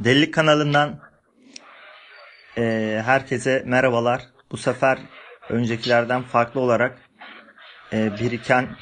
[0.00, 1.00] Delilik kanalından
[2.58, 4.22] e, herkese merhabalar.
[4.52, 4.98] Bu sefer
[5.48, 6.98] öncekilerden farklı olarak
[7.92, 8.76] e, biriken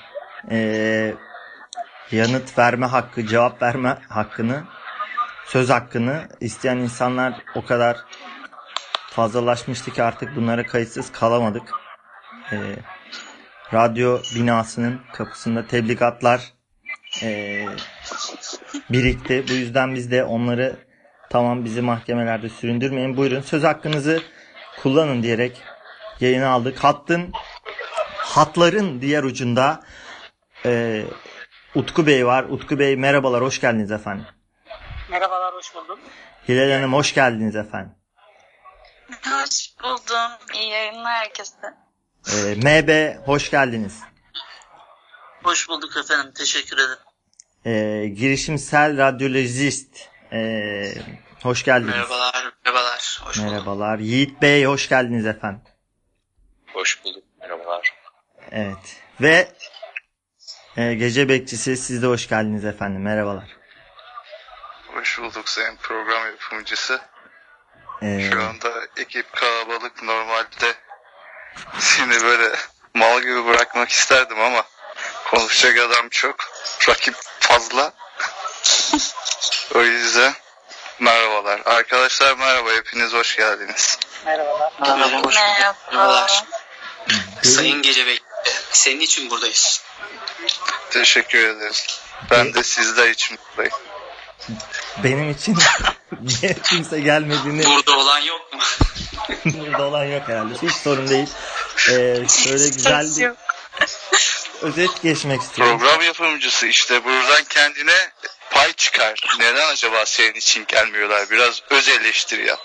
[0.50, 1.14] e,
[2.12, 4.64] yanıt verme hakkı, cevap verme hakkını,
[5.46, 7.96] söz hakkını isteyen insanlar o kadar
[9.10, 11.70] fazlalaşmıştı ki artık bunlara kayıtsız kalamadık.
[12.52, 12.56] E,
[13.74, 16.52] radyo binasının kapısında tebligatlar
[17.22, 17.64] e,
[18.90, 19.44] birikti.
[19.48, 20.87] Bu yüzden biz de onları
[21.30, 23.16] tamam bizi mahkemelerde süründürmeyin.
[23.16, 24.22] Buyurun söz hakkınızı
[24.82, 25.62] kullanın diyerek
[26.20, 26.84] yayına aldık.
[26.84, 27.32] Hattın
[28.16, 29.80] hatların diğer ucunda
[30.64, 31.04] e,
[31.74, 32.44] Utku Bey var.
[32.44, 34.26] Utku Bey merhabalar, hoş geldiniz efendim.
[35.10, 35.98] Merhabalar, hoş buldum.
[36.48, 37.92] Hilal Hanım hoş geldiniz efendim.
[39.08, 40.30] Hoş buldum.
[40.54, 41.74] İyi yayınlar herkese.
[42.32, 44.00] E, MB hoş geldiniz.
[45.42, 46.32] Hoş bulduk efendim.
[46.34, 46.98] Teşekkür ederim.
[47.64, 50.92] E, girişimsel radyolojist e,
[51.42, 51.94] hoş geldiniz.
[51.94, 52.52] Merhabalar.
[52.64, 53.20] Merhabalar.
[53.24, 53.50] Hoş bulduk.
[53.52, 53.98] Merhabalar.
[53.98, 55.62] Yiğit Bey hoş geldiniz efendim.
[56.72, 57.24] Hoş bulduk.
[57.40, 57.94] Merhabalar.
[58.50, 58.96] Evet.
[59.20, 59.48] Ve
[60.76, 63.02] e, gece bekçisi siz de hoş geldiniz efendim.
[63.02, 63.56] Merhabalar.
[64.94, 67.00] Hoş bulduk sayın program yapımcısı.
[68.02, 70.74] E, Şu anda ekip kalabalık normalde
[71.78, 72.54] seni böyle
[72.94, 74.64] mal gibi bırakmak isterdim ama
[75.30, 76.36] konuşacak adam çok.
[76.88, 77.92] Rakip fazla.
[79.74, 80.34] o yüzden
[80.98, 81.60] merhabalar.
[81.64, 82.72] Arkadaşlar merhaba.
[82.72, 83.98] Hepiniz hoş geldiniz.
[84.26, 84.72] Merhabalar.
[84.80, 85.34] Merhaba, hoş bulduk.
[85.34, 85.76] Merhaba.
[85.92, 86.44] Merhabalar.
[87.42, 88.18] Sayın Gece Bey,
[88.72, 89.82] senin için buradayız.
[90.90, 92.00] Teşekkür ederiz.
[92.30, 93.74] Ben de sizler için buradayım.
[95.04, 95.58] benim için
[96.64, 98.60] kimse gelmediğini Burada olan yok mu?
[99.44, 100.54] burada olan yok herhalde.
[100.62, 101.28] Hiç sorun değil.
[101.88, 103.30] E, şöyle güzel bir
[104.62, 105.78] özet geçmek istiyorum.
[105.78, 108.10] Program yapımcısı işte buradan kendine
[108.68, 109.14] pay çıkar.
[109.40, 111.30] Neden acaba senin için gelmiyorlar?
[111.30, 112.60] Biraz öz eleştiri yap.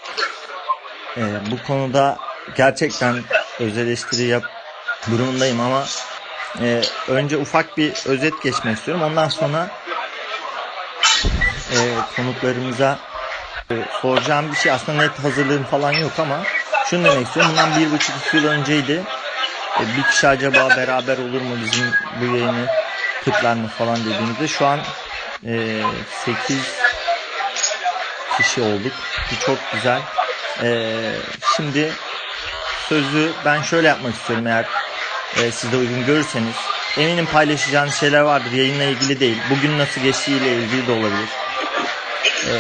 [1.17, 1.21] E,
[1.51, 2.17] bu konuda
[2.55, 3.23] gerçekten
[3.59, 4.43] öz eleştiri yap
[5.11, 5.85] durumundayım ama
[6.61, 9.03] e, önce ufak bir özet geçmek istiyorum.
[9.03, 9.69] Ondan sonra
[11.71, 11.77] e,
[12.15, 12.99] konuklarımıza
[13.71, 16.43] e, soracağım bir şey aslında net hazırlığım falan yok ama
[16.89, 17.51] şunu demek istiyorum.
[17.51, 19.03] Bundan bir buçuk iki yıl önceydi.
[19.79, 22.67] E, bir kişi acaba beraber olur mu bizim bu yayını
[23.25, 24.79] tıklar mı falan dediğimizde şu an
[25.47, 25.81] e,
[26.25, 26.57] 8
[28.37, 28.93] kişi olduk.
[29.31, 30.01] Bu çok güzel.
[30.63, 30.89] E,
[31.55, 31.93] şimdi
[32.89, 34.65] sözü ben şöyle yapmak istiyorum eğer
[35.37, 36.55] e, siz de uygun görürseniz.
[36.97, 39.37] Eminim paylaşacağınız şeyler vardır yayınla ilgili değil.
[39.49, 41.29] Bugün nasıl geçtiğiyle ilgili de olabilir.
[42.47, 42.53] E,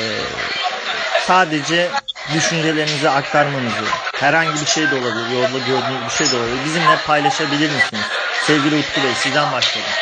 [1.27, 1.89] sadece
[2.33, 6.65] düşüncelerinizi aktarmanızı, herhangi bir şey de olabilir, yolda gördüğünüz bir şey de olabilir.
[6.65, 8.05] Bizimle paylaşabilir misiniz?
[8.43, 9.93] Sevgili Utku Bey sizden başlayalım.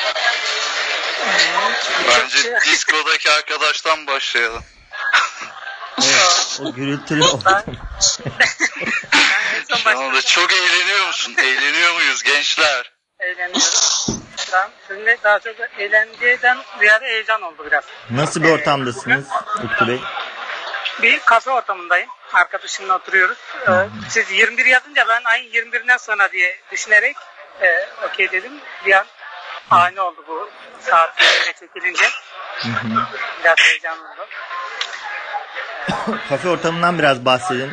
[2.08, 4.64] Bence diskodaki arkadaştan başlayalım.
[5.98, 7.42] Evet, o gürültülü son
[9.78, 11.36] Şu anda çok eğleniyor musun?
[11.38, 12.92] Eğleniyor muyuz gençler?
[13.22, 14.08] eğleniyoruz.
[14.54, 17.84] An sizinle daha çok eğlenceden ziyade heyecan oldu biraz.
[18.10, 19.26] Nasıl bir ortamdasınız
[19.64, 20.00] Utku Bey?
[21.02, 22.10] Bir kafe ortamındayım.
[22.34, 23.38] Arkadaşımla oturuyoruz.
[23.68, 23.72] Ee,
[24.10, 27.16] siz 21 yazınca ben ayın 21'inden sonra diye düşünerek
[27.62, 28.52] e, okey dedim.
[28.86, 29.06] Bir an
[29.72, 30.50] ani oldu bu
[30.80, 31.10] saat
[31.60, 32.04] çekilince.
[32.62, 33.08] Hı hı.
[33.44, 34.28] Biraz heyecanlı oldu.
[36.30, 37.72] Kafe ortamından biraz bahsedin.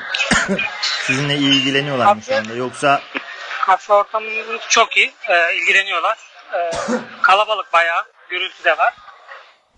[0.81, 2.55] Sizinle ilgileniyorlar mı şu anda?
[2.55, 3.01] Yoksa
[3.67, 5.13] Kafe ortamımız çok iyi.
[5.29, 6.19] Ee, ilgileniyorlar.
[6.55, 6.71] Ee,
[7.23, 8.05] kalabalık bayağı.
[8.29, 8.95] Gürültü de var.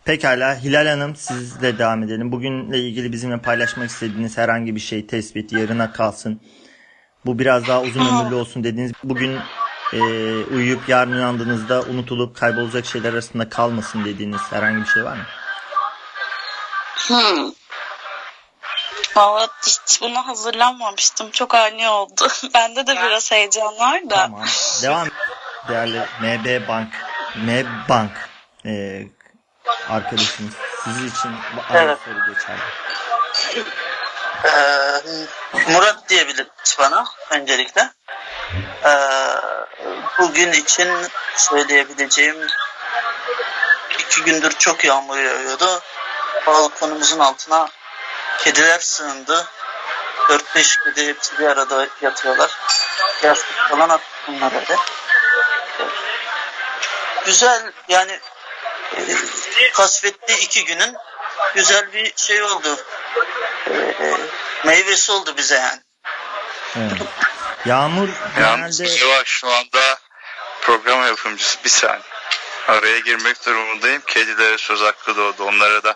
[0.05, 2.33] pekala Hilal Hanım sizle devam edelim.
[2.33, 6.41] Bugünle ilgili bizimle paylaşmak istediğiniz herhangi bir şey tespit yarına kalsın.
[7.27, 9.39] Bu biraz daha uzun ömürlü olsun dediğiniz bugün
[9.93, 9.99] e,
[10.45, 15.25] uyuyup yarın uyandığınızda unutulup kaybolacak şeyler arasında kalmasın dediğiniz herhangi bir şey var mı?
[17.09, 17.51] Hmm.
[19.17, 21.31] Valla hiç buna hazırlanmamıştım.
[21.31, 22.29] Çok ani oldu.
[22.55, 24.17] Bende de biraz heyecan var da.
[24.17, 24.45] Tamam.
[24.83, 25.09] Devam.
[25.69, 26.89] Değerli MB Bank,
[27.37, 28.11] MB Bank
[28.67, 29.03] e,
[29.89, 30.55] arkadaşımız
[30.85, 31.31] sizin için
[31.75, 31.99] Evet.
[32.05, 32.61] soru geçerli.
[34.45, 35.03] Ee,
[35.69, 37.91] Murat diyebiliriz bana öncelikle.
[38.85, 38.91] Ee,
[40.19, 42.47] bugün için söyleyebileceğim
[43.99, 45.81] iki gündür çok yağmur yağıyordu.
[46.47, 47.69] Balkonumuzun altına
[48.39, 49.47] kediler sığındı.
[50.29, 52.51] 4-5 kedi hepsi bir arada yatıyorlar.
[53.23, 54.77] Yastık falan attık bunlara da.
[57.25, 58.21] Güzel yani
[58.97, 59.03] e,
[59.73, 60.97] kasvetli iki günün
[61.55, 62.77] güzel bir şey oldu.
[63.71, 64.17] E,
[64.65, 65.81] meyvesi oldu bize yani.
[66.77, 67.03] Evet.
[67.65, 68.09] Yağmur
[68.41, 69.99] Yalnız genelde var şu anda
[70.63, 72.01] program yapımcısı bir saniye.
[72.69, 74.03] Araya girmek durumundayım.
[74.07, 75.45] Kedilere söz hakkı doğdu.
[75.45, 75.95] Onlara da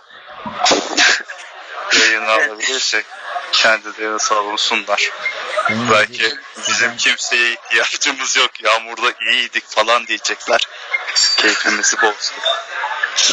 [2.01, 3.07] yayına alabilirsek
[3.53, 5.11] kendilerini savunsunlar.
[5.69, 6.39] Senin Belki bizi-
[6.69, 8.63] bizim kimseye ihtiyacımız yok.
[8.63, 10.69] Yağmurda iyiydik falan diyecekler.
[11.37, 12.35] Keyfimizi bozdu.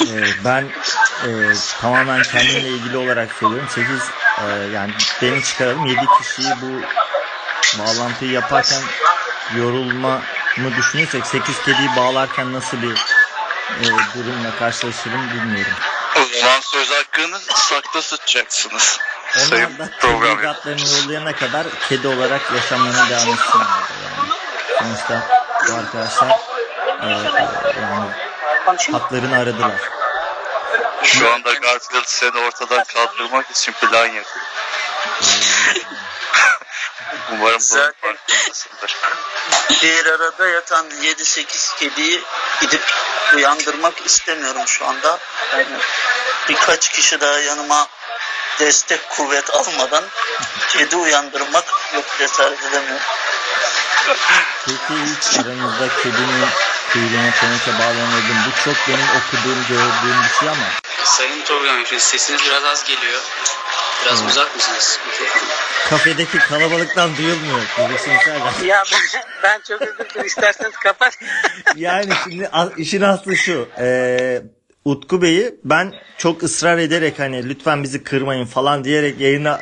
[0.02, 0.64] Ee, ben
[1.26, 1.30] e,
[1.82, 3.68] tamamen kendimle ilgili olarak söylüyorum.
[3.70, 4.92] 8 e, yani
[5.22, 6.82] beni çıkaralım 7 kişiyi bu
[7.80, 8.82] bağlantıyı yaparken
[9.58, 10.22] yorulma
[10.58, 12.96] mı düşünürsek 8 kediyi bağlarken nasıl bir
[13.82, 13.86] e,
[14.16, 15.74] durumla karşılaşırım bilmiyorum.
[16.16, 19.00] O zaman söz hakkını sakta tutacaksınız.
[19.34, 23.66] Sayın Onlar da program tebligatlarını yollayana kadar kedi olarak yaşamlarına devam etsinler
[24.04, 24.32] yani.
[24.80, 25.28] Sonuçta
[25.68, 26.30] bu arkadaşlar
[27.02, 28.31] e, e, yani
[28.66, 29.02] Konuşayım.
[29.02, 29.72] haklarını aradılar.
[31.04, 34.46] Şu anda Garfield seni ortadan kaldırmak için plan yapıyor.
[37.32, 38.98] Umarım bunun farkındasındır.
[39.82, 42.24] Bir arada yatan 7-8 kediyi
[42.62, 42.94] gidip
[43.36, 45.20] uyandırmak istemiyorum şu anda.
[45.52, 45.66] Yani
[46.50, 47.88] birkaç kişi daha yanıma
[48.60, 50.04] destek kuvvet almadan
[50.70, 53.06] kedi uyandırmak yok cesaret edemiyorum.
[54.66, 56.48] Peki hiç aranızda kedinin
[56.94, 58.38] kuyruğuna teneke bağlanıyordum.
[58.48, 60.66] Bu çok benim okuduğum, gördüğüm bir şey ama
[61.04, 62.04] Sayın program yapıyorsunuz.
[62.04, 63.22] Sesiniz biraz az geliyor.
[64.06, 65.00] Biraz uzak mısınız?
[65.90, 67.62] kafedeki kalabalıktan duyulmuyor.
[67.94, 68.68] Düşünsene.
[68.68, 70.26] Ya ben, ben çok özür dilerim.
[70.28, 71.18] İsterseniz kapat.
[71.76, 73.70] Yani şimdi işin aslı şu.
[73.80, 74.42] Ee,
[74.86, 79.62] Utku Bey'i ben çok ısrar ederek hani lütfen bizi kırmayın falan diyerek yayına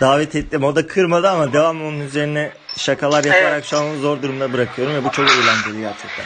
[0.00, 0.64] davet ettim.
[0.64, 3.64] O da kırmadı ama devamlı onun üzerine şakalar yaparak Evet.
[3.64, 6.24] şu an zor durumda bırakıyorum ve bu çok eğlenceli gerçekten.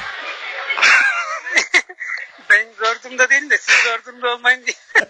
[3.12, 4.76] Durumda değilim de siz zor durumda olmayın diye.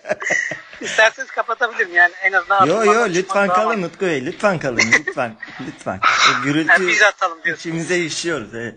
[0.80, 2.66] İsterseniz kapatabilirim yani en azından.
[2.66, 3.54] Yo yo lütfen ama.
[3.54, 6.00] kalın Utku Bey lütfen kalın lütfen lütfen.
[6.02, 7.60] O Ha, gürültü biz atalım diyorsunuz.
[7.60, 8.54] içimize işiyoruz.
[8.54, 8.74] Evet.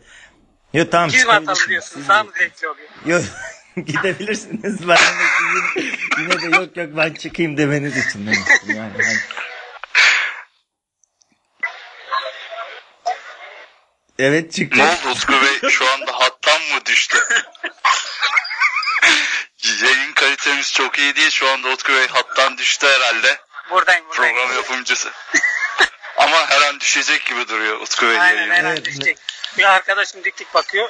[0.73, 2.07] Yo tamam Biz mi atalım diyorsunuz?
[2.07, 2.89] Daha mı zevkli oluyor?
[3.05, 3.23] Yok
[3.85, 4.87] gidebilirsiniz.
[4.87, 5.01] Ben de
[5.37, 5.91] sizin
[6.21, 8.91] yine de yok yok ben çıkayım demeniz için demiştim yani.
[8.93, 9.19] Hani-
[14.19, 14.79] Evet çıktı.
[14.79, 15.69] Ne oldu Utku Bey?
[15.69, 17.17] Şu anda hattan mı düştü?
[19.81, 21.29] Yayın kalitemiz çok iyi değil.
[21.29, 23.37] Şu anda Utku Bey hattan düştü herhalde.
[23.71, 24.35] Buradayım buradayım.
[24.35, 25.11] Program yapımcısı.
[26.17, 28.85] Ama her an düşecek gibi duruyor Utku Bey Aynen her an Evet.
[28.85, 29.17] düşecek.
[29.57, 30.89] Bir arkadaşım dik dik bakıyor.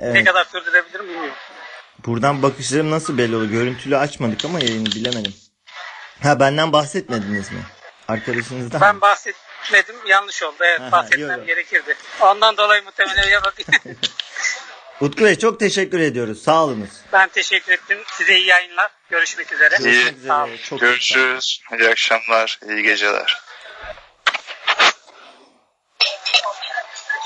[0.00, 0.26] Ne Evet.
[0.26, 1.34] kadar sürdürebilirim bilmiyorum.
[2.06, 3.44] Buradan bakışlarım nasıl belli olur?
[3.50, 5.34] Görüntülü açmadık ama yayını bilemedim.
[6.22, 7.62] Ha benden bahsetmediniz mi?
[8.08, 8.80] Arkadaşınızdan.
[8.80, 10.56] Ben bahsetmedim yanlış oldu.
[10.60, 11.46] Evet Aha, bahsetmem yok.
[11.46, 11.96] gerekirdi.
[12.20, 13.98] Ondan dolayı muhtemelen yapabilirim.
[15.00, 16.42] Utku Bey çok teşekkür ediyoruz.
[16.42, 16.88] Sağ olunuz.
[17.12, 17.98] ben teşekkür ettim.
[18.06, 18.90] Size iyi yayınlar.
[19.10, 19.76] Görüşmek üzere.
[19.82, 20.52] Görüşmek Sağ olun.
[20.52, 20.62] üzere.
[20.68, 21.60] Çok Görüşürüz.
[21.80, 22.60] İyi akşamlar.
[22.68, 23.40] iyi geceler.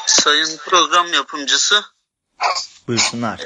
[0.07, 1.85] Sayın program yapımcısı
[2.89, 3.41] Buyursunlar.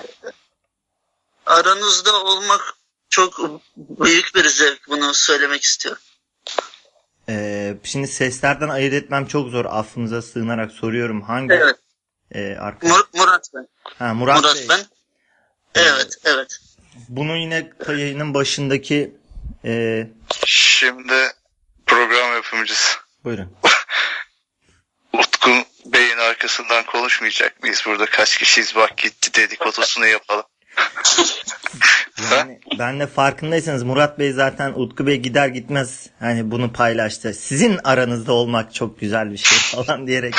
[1.46, 2.74] aranızda olmak
[3.10, 3.40] çok
[3.76, 6.02] büyük bir zevk bunu söylemek istiyorum.
[7.28, 9.64] Ee, şimdi seslerden ayırt etmem çok zor.
[9.64, 11.22] Affınıza sığınarak soruyorum.
[11.22, 11.76] Hangi Evet.
[12.34, 12.92] E, arkadaş?
[12.92, 13.68] Mur- Murat ben.
[13.98, 14.66] Ha, Murat, Murat Bey.
[14.68, 14.80] ben.
[15.74, 16.58] Evet, evet.
[17.08, 19.14] Bunu yine yayının başındaki
[19.64, 20.06] e,
[20.46, 21.14] Şimdi
[21.86, 23.52] program yapımcısı buyurun.
[25.12, 25.50] Utku
[25.86, 27.82] Bey'in arkasından konuşmayacak mıyız?
[27.86, 30.44] Burada kaç kişiyiz bak gitti dedikodusunu yapalım.
[32.32, 37.34] Yani ben de farkındaysanız Murat Bey zaten Utku Bey gider gitmez hani bunu paylaştı.
[37.34, 40.34] Sizin aranızda olmak çok güzel bir şey falan diyerek.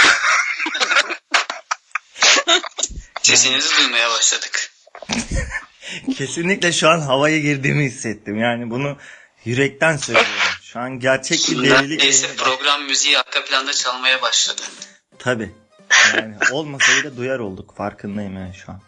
[3.28, 4.72] Sesinizi duymaya başladık.
[6.18, 8.40] Kesinlikle şu an havaya girdiğimi hissettim.
[8.40, 8.98] Yani bunu
[9.46, 10.32] yürekten söylüyorum.
[10.62, 12.04] Şu an gerçek bir delilik.
[12.04, 14.62] Neyse program müziği arka planda çalmaya başladı.
[15.20, 15.52] Tabi.
[16.16, 17.78] Yani olmasaydı duyar olduk.
[17.78, 18.82] Farkındayım yani şu an.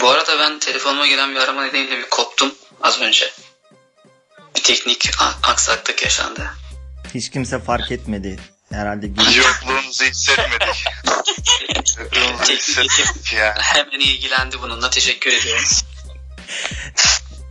[0.00, 3.30] Bu arada ben telefonuma gelen bir arama nedeniyle bir koptum az önce.
[4.56, 5.10] Bir teknik
[5.42, 6.50] aksaklık yaşandı.
[7.14, 8.38] Hiç kimse fark etmedi.
[8.76, 9.36] Herhalde giriş.
[9.36, 10.84] Yokluğunuzu hissetmedik.
[11.98, 13.58] Yokluğunuzu hissetmedik yani.
[13.60, 15.64] Hemen ilgilendi bununla teşekkür ediyorum.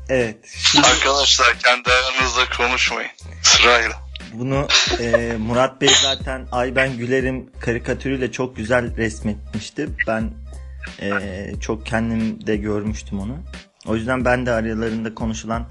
[0.10, 0.38] Evet.
[0.72, 3.12] Şimdi Arkadaşlar kendi aranızda konuşmayın.
[3.44, 4.01] Sırayla.
[4.34, 4.67] bunu
[5.00, 9.88] e, Murat Bey zaten Ay Ben Güler'im karikatürüyle çok güzel resmetmişti.
[10.08, 10.34] Ben
[11.01, 11.10] e,
[11.62, 13.38] çok kendim de görmüştüm onu.
[13.86, 15.67] O yüzden ben de aralarında konuşulan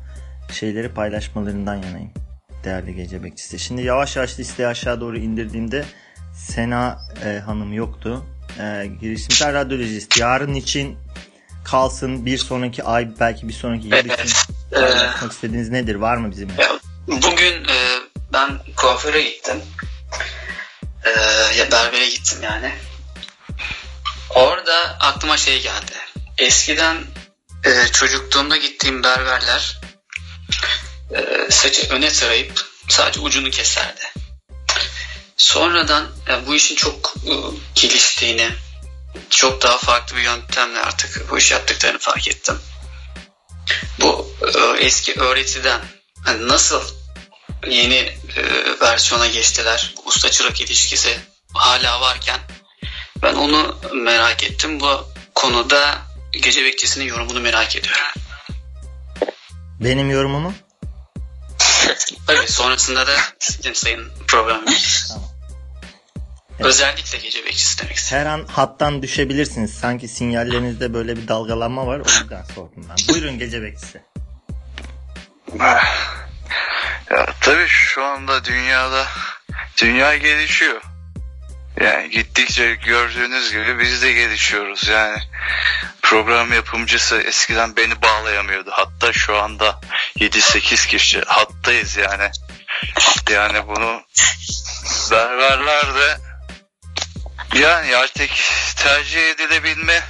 [0.53, 2.24] şeyleri paylaşmalarından yanayım.
[2.65, 3.59] Değerli gece bekçisi.
[3.59, 5.85] Şimdi yavaş yavaş listeyi aşağı doğru indirdiğimde
[6.37, 8.25] Sena e, Hanım yoktu.
[8.61, 10.17] E, girişimsel radyolojist.
[10.19, 10.99] Yarın için
[11.65, 14.29] kalsın bir sonraki ay belki bir sonraki yıl için
[14.73, 15.95] Ee, paylaşmak istediğiniz nedir?
[15.95, 16.69] Var mı bizimle?
[17.09, 17.77] Bugün e,
[18.33, 19.63] ben kuaföre gittim.
[21.05, 21.11] E,
[21.59, 22.73] ya berbere gittim yani.
[24.35, 25.93] Orada aklıma şey geldi.
[26.39, 26.97] Eskiden
[27.65, 29.81] e, çocukluğumda gittiğim berberler
[31.11, 34.01] e, saçı öne tarayıp sadece ucunu keserdi.
[35.37, 37.33] Sonradan yani bu işin çok e,
[37.75, 38.51] geliştiğini,
[39.31, 42.59] çok daha farklı bir yöntemle artık bu işi yaptıklarını fark ettim.
[44.01, 45.81] Bu e, eski öğretiden
[46.25, 46.83] hani nasıl
[47.69, 47.95] yeni
[48.37, 48.43] e,
[48.81, 51.21] versiyona geçtiler, usta çırak ilişkisi
[51.55, 52.41] hala varken
[53.23, 54.81] ben onu merak ettim.
[54.81, 58.03] Bu konuda gece bekçisinin yorumunu merak ediyorum.
[59.81, 60.55] Benim yorumumu?
[62.27, 64.65] Tabii sonrasında da sizin sayın program.
[65.09, 65.25] Tamam.
[66.59, 68.19] Özellikle gece bekçisi demek istedim.
[68.19, 69.75] Her an hattan düşebilirsiniz.
[69.75, 72.01] Sanki sinyallerinizde böyle bir dalgalanma var.
[72.01, 73.15] O yüzden sordum ben.
[73.15, 74.03] Buyurun gece bekçisi.
[77.11, 79.07] Ya tabii şu anda dünyada
[79.83, 80.83] dünya gelişiyor.
[81.81, 84.89] Yani gittikçe gördüğünüz gibi biz de gelişiyoruz.
[84.89, 85.23] Yani
[86.03, 88.71] program yapımcısı eskiden beni bağlayamıyordu.
[88.73, 89.81] Hatta şu anda
[90.19, 92.31] 7-8 kişi hattayız yani.
[93.31, 94.03] Yani bunu
[95.11, 96.19] berberler de
[97.59, 98.31] yani artık
[98.77, 100.03] tercih edilebilme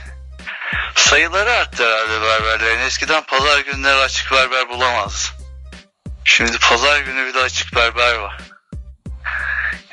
[0.95, 2.81] sayıları arttı herhalde berberlerin.
[2.81, 5.33] Eskiden pazar günleri açık berber bulamaz.
[6.25, 8.39] Şimdi pazar günü bir de açık berber var.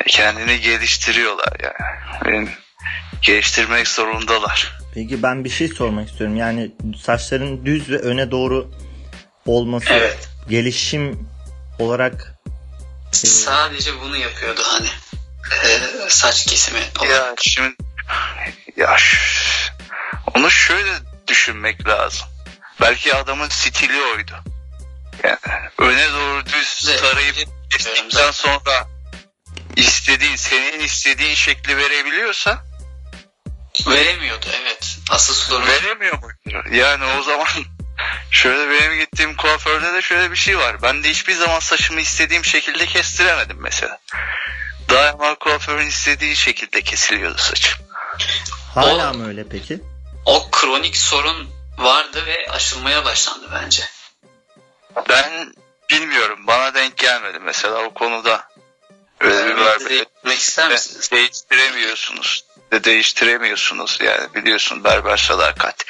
[0.08, 1.92] Kendini geliştiriyorlar yani.
[2.26, 2.50] Benim
[3.22, 4.80] geliştirmek zorundalar.
[4.94, 6.36] Peki ben bir şey sormak istiyorum.
[6.36, 6.72] Yani
[7.04, 8.72] saçların düz ve öne doğru
[9.46, 10.30] olması Evet.
[10.50, 11.30] gelişim
[11.80, 12.36] olarak
[13.12, 14.88] Sadece bunu yapıyordu hani.
[15.66, 15.80] Ee,
[16.10, 17.12] saç kesimi olarak.
[17.12, 17.76] Ya şimdi
[18.78, 18.98] ya
[20.36, 20.92] onu şöyle
[21.28, 22.28] düşünmek lazım.
[22.82, 24.32] Belki adamın stili oydu.
[25.24, 25.38] Yani
[25.78, 27.36] öne doğru düz tarayıp
[27.72, 28.88] kestikten sonra
[29.76, 32.64] istediğin, senin istediğin şekli verebiliyorsa
[33.88, 34.98] Veremiyordu evet.
[35.10, 36.64] Asıl sorun veremiyor muydu?
[36.72, 37.48] Yani o zaman
[38.32, 40.82] şöyle benim gittiğim kuaförde de şöyle bir şey var.
[40.82, 44.00] Ben de hiçbir zaman saçımı istediğim şekilde kestiremedim mesela.
[44.90, 47.80] Daima kuaförün istediği şekilde kesiliyordu saçım.
[48.76, 49.80] hala O- mı öyle peki?
[50.26, 53.84] o kronik sorun vardı ve aşılmaya başlandı bence.
[55.10, 55.54] Ben
[55.90, 56.40] bilmiyorum.
[56.48, 58.51] Bana denk gelmedi mesela o konuda.
[59.22, 59.80] Örnek var.
[59.90, 61.12] değinmek ister misiniz?
[61.12, 62.46] Değiştiremiyorsunuz.
[62.72, 65.86] De değiştiremiyorsunuz yani biliyorsun berber sadakat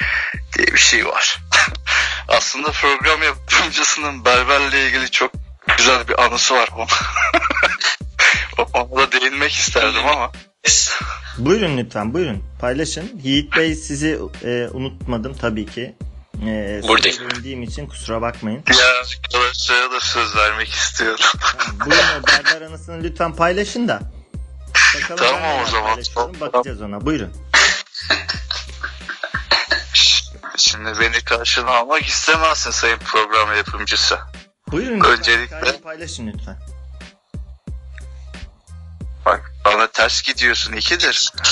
[0.54, 1.38] diye bir şey var.
[2.28, 5.32] Aslında program yapımcısının berberle ilgili çok
[5.76, 6.68] güzel bir anısı var.
[8.74, 10.32] Ona da değinmek isterdim ama.
[11.38, 13.20] Buyurun lütfen buyurun paylaşın.
[13.22, 15.94] Yiğit Bey sizi e, unutmadım tabii ki.
[16.46, 17.62] E, size Buradayım.
[17.62, 18.64] için kusura bakmayın.
[18.80, 21.24] Ya arkadaşlara da söz vermek istiyorum.
[21.40, 24.00] Tamam, buyurun o berber anısını lütfen paylaşın da.
[24.94, 25.90] Bakalım Tamam o zaman.
[25.90, 27.32] paylaşıyorum, Bakacağız ona buyurun.
[30.56, 34.18] Şimdi beni karşına almak istemezsin sayın program yapımcısı.
[34.70, 35.00] Buyurun.
[35.00, 36.56] Öncelikle- paylaşın lütfen.
[39.26, 41.32] Bak bana ters gidiyorsun ikidir.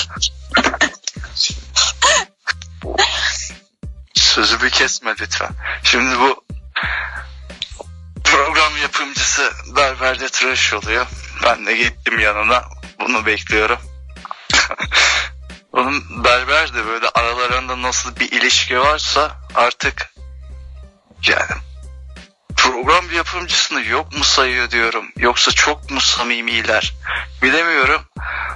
[4.31, 5.49] Sözümü kesme lütfen.
[5.83, 6.43] Şimdi bu
[8.23, 11.07] program yapımcısı berberde tıraş oluyor.
[11.43, 12.63] Ben de gittim yanına.
[12.99, 13.79] Bunu bekliyorum.
[15.71, 20.13] Onun berber de böyle aralarında nasıl bir ilişki varsa artık
[21.27, 21.61] yani
[22.57, 25.05] program yapımcısını yok mu sayıyor diyorum.
[25.17, 26.93] Yoksa çok mu samimiler?
[27.41, 28.01] Bilemiyorum.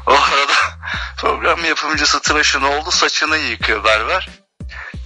[0.07, 0.53] O arada
[1.17, 4.44] program yapımcısı tıraşını oldu saçını yıkıyor berber.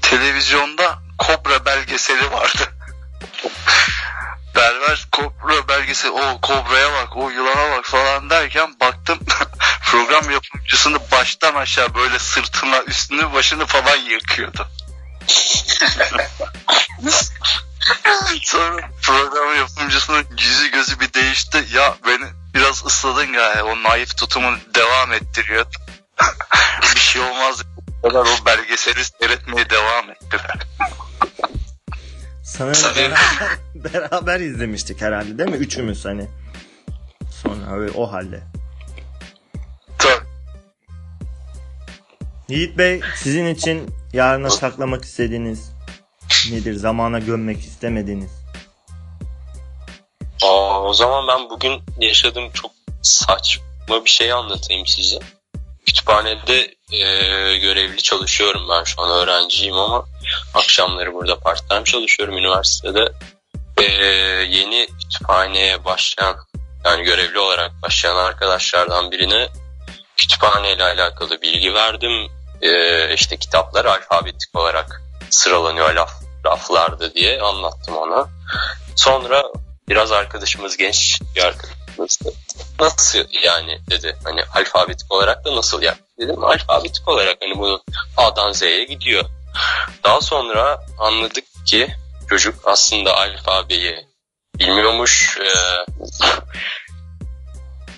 [0.09, 2.73] Televizyonda Kobra belgeseli vardı.
[4.55, 9.19] berber Kobra belgeseli o kobraya bak o yılana bak falan derken baktım
[9.85, 14.67] program yapımcısını baştan aşağı böyle sırtına üstünü başını falan yıkıyordu.
[18.43, 21.65] Sonra program yapımcısının yüzü gözü bir değişti.
[21.73, 23.63] Ya beni biraz ısladın galiba.
[23.63, 25.65] O naif tutumunu devam ettiriyor.
[26.95, 27.61] bir şey olmaz.
[28.01, 30.59] Kadar o belgeseli seyretmeye devam ettiler.
[32.43, 35.57] Sanırım beraber, beraber izlemiştik herhalde değil mi?
[35.57, 36.27] Üçümüz hani.
[37.43, 38.41] Sonra öyle o halde.
[39.97, 40.25] Tabii.
[42.49, 45.71] Yiğit Bey sizin için yarına saklamak istediğiniz
[46.51, 46.73] nedir?
[46.73, 48.31] Zamana gömmek istemediğiniz.
[50.43, 55.19] Aa, o zaman ben bugün yaşadığım çok saçma bir şey anlatayım size.
[55.85, 60.05] Kütüphanede e, görevli çalışıyorum ben şu an öğrenciyim ama
[60.53, 63.11] akşamları burada part time çalışıyorum üniversitede.
[63.77, 63.83] E,
[64.49, 66.35] yeni kütüphaneye başlayan
[66.85, 69.49] yani görevli olarak başlayan arkadaşlardan birine
[70.17, 72.31] kütüphaneyle alakalı bilgi verdim.
[72.61, 76.11] E, işte kitaplar alfabetik olarak sıralanıyor laf,
[76.45, 78.27] raflarda diye anlattım ona.
[78.95, 79.43] Sonra
[79.89, 82.33] biraz arkadaşımız genç bir arkadaşımızdı.
[82.79, 84.17] Nasıl yani dedi.
[84.23, 85.97] Hani alfabetik olarak da nasıl yani?
[86.19, 87.83] Dedim alfabetik olarak hani bunu
[88.17, 89.25] A'dan Z'ye gidiyor.
[90.03, 91.87] Daha sonra anladık ki
[92.29, 94.05] çocuk aslında alfabeyi
[94.59, 95.39] bilmiyormuş.
[95.41, 95.85] Ee,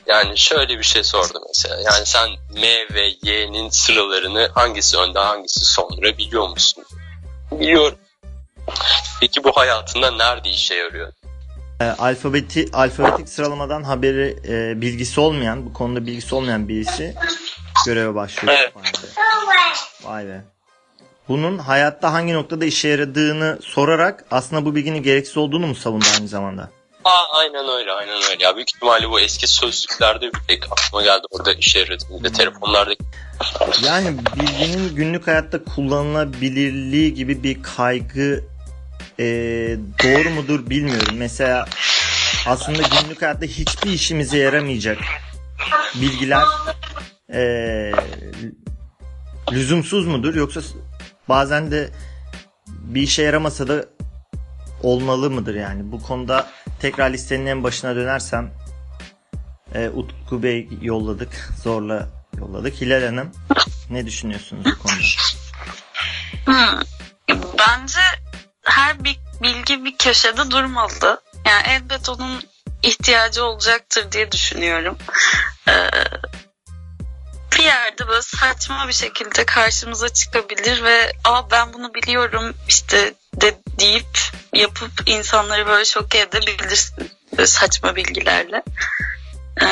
[0.08, 1.76] yani şöyle bir şey sordu mesela.
[1.76, 6.84] Yani sen M ve Y'nin sıralarını hangisi önde hangisi sonra biliyor musun?
[7.52, 7.98] Biliyorum.
[9.20, 11.14] Peki bu hayatında nerede işe yarıyor?
[11.82, 17.16] E, alfabeti alfabetik sıralamadan haberi e, bilgisi olmayan, bu konuda bilgisi olmayan birisi
[17.86, 18.54] göreve başlıyor.
[18.60, 18.76] Evet.
[18.76, 19.08] Vay be.
[20.04, 20.42] Vay be.
[21.28, 26.28] Bunun hayatta hangi noktada işe yaradığını sorarak aslında bu bilginin gereksiz olduğunu mu savundu aynı
[26.28, 26.70] zamanda?
[27.06, 28.44] Aa, aynen öyle aynen öyle.
[28.44, 32.04] Ya büyük ihtimalle bu eski sözlüklerde bir tek aklıma geldi orada işe yaradı.
[32.20, 32.94] Bir de telefonlarda
[33.86, 38.44] Yani bilginin günlük hayatta kullanılabilirliği gibi bir kaygı
[39.20, 39.26] e,
[40.04, 41.16] doğru mudur bilmiyorum.
[41.18, 41.66] Mesela
[42.48, 44.98] aslında günlük hayatta hiçbir işimize yaramayacak
[45.96, 46.44] bilgiler
[47.34, 47.92] e,
[49.52, 50.62] lüzumsuz mudur yoksa
[51.30, 51.90] bazen de
[52.68, 53.86] bir işe yaramasa da
[54.84, 58.52] olmalı mıdır yani bu konuda tekrar listenin en başına dönersem
[59.76, 62.10] e, Utku Bey yolladık zorla
[62.40, 63.32] yolladık Hilal Hanım
[63.90, 65.02] ne düşünüyorsunuz bu konuda?
[66.46, 66.80] Hmm.
[67.60, 68.00] Bence
[68.64, 71.22] her bir bilgi bir köşede durmalı.
[71.46, 72.44] Yani elbet onun
[72.84, 74.98] ihtiyacı olacaktır diye düşünüyorum.
[75.68, 75.72] Ee,
[77.72, 84.20] yerde böyle saçma bir şekilde karşımıza çıkabilir ve aa ben bunu biliyorum işte de deyip
[84.54, 88.64] yapıp insanları böyle şok edebilirsin böyle saçma bilgilerle.
[89.62, 89.66] Ee,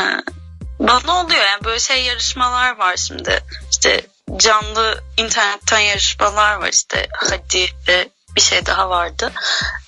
[0.80, 4.02] bana oluyor yani böyle şey yarışmalar var şimdi işte
[4.38, 9.32] canlı internetten yarışmalar var işte hadi ve bir şey daha vardı.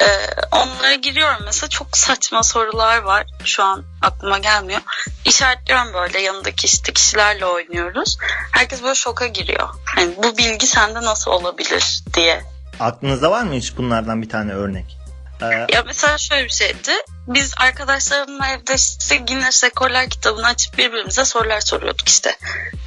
[0.02, 3.28] Ee, onlara giriyorum mesela çok saçma sorular var.
[3.44, 4.82] Şu an aklıma gelmiyor.
[5.26, 8.18] İşaretliyorum böyle yanındaki işte kişilerle oynuyoruz.
[8.52, 9.70] Herkes böyle şoka giriyor.
[9.96, 12.44] Hani bu bilgi sende nasıl olabilir diye.
[12.80, 14.98] Aklınızda var mı hiç bunlardan bir tane örnek?
[15.42, 16.92] Ee, Ya mesela şöyle bir şeydi.
[17.28, 22.38] Biz arkadaşlarımla evde işte Guinness Rekorlar kitabını açıp birbirimize sorular soruyorduk işte.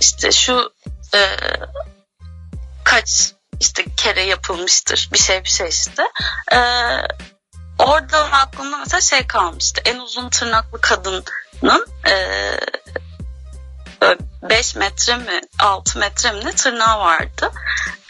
[0.01, 0.73] İşte şu
[1.15, 1.21] e,
[2.85, 6.03] kaç işte kere yapılmıştır bir şey bir şey işte.
[6.53, 6.59] E,
[7.79, 9.83] orada aklımda mesela şey kalmıştı.
[9.85, 11.25] En uzun tırnaklı kadının
[12.07, 12.15] e,
[14.51, 17.53] 5 metre mi 6 metre mi ne tırnağı vardı.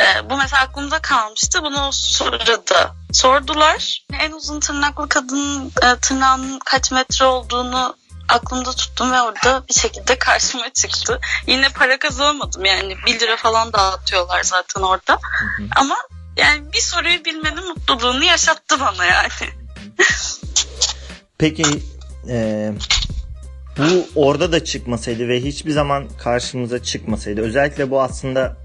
[0.01, 1.63] E, bu mesela aklımda kalmıştı.
[1.63, 4.07] Bunu o sırada sordular.
[4.21, 7.97] En uzun tırnaklı kadının e, tırnağının kaç metre olduğunu
[8.29, 11.21] aklımda tuttum ve orada bir şekilde karşıma çıktı.
[11.47, 15.19] Yine para kazanmadım yani 1 lira falan dağıtıyorlar zaten orada.
[15.77, 15.97] Ama
[16.37, 19.29] yani bir soruyu bilmenin mutluluğunu yaşattı bana yani.
[21.39, 21.65] Peki
[22.29, 22.73] e,
[23.79, 28.57] bu orada da çıkmasaydı ve hiçbir zaman karşımıza çıkmasaydı özellikle bu aslında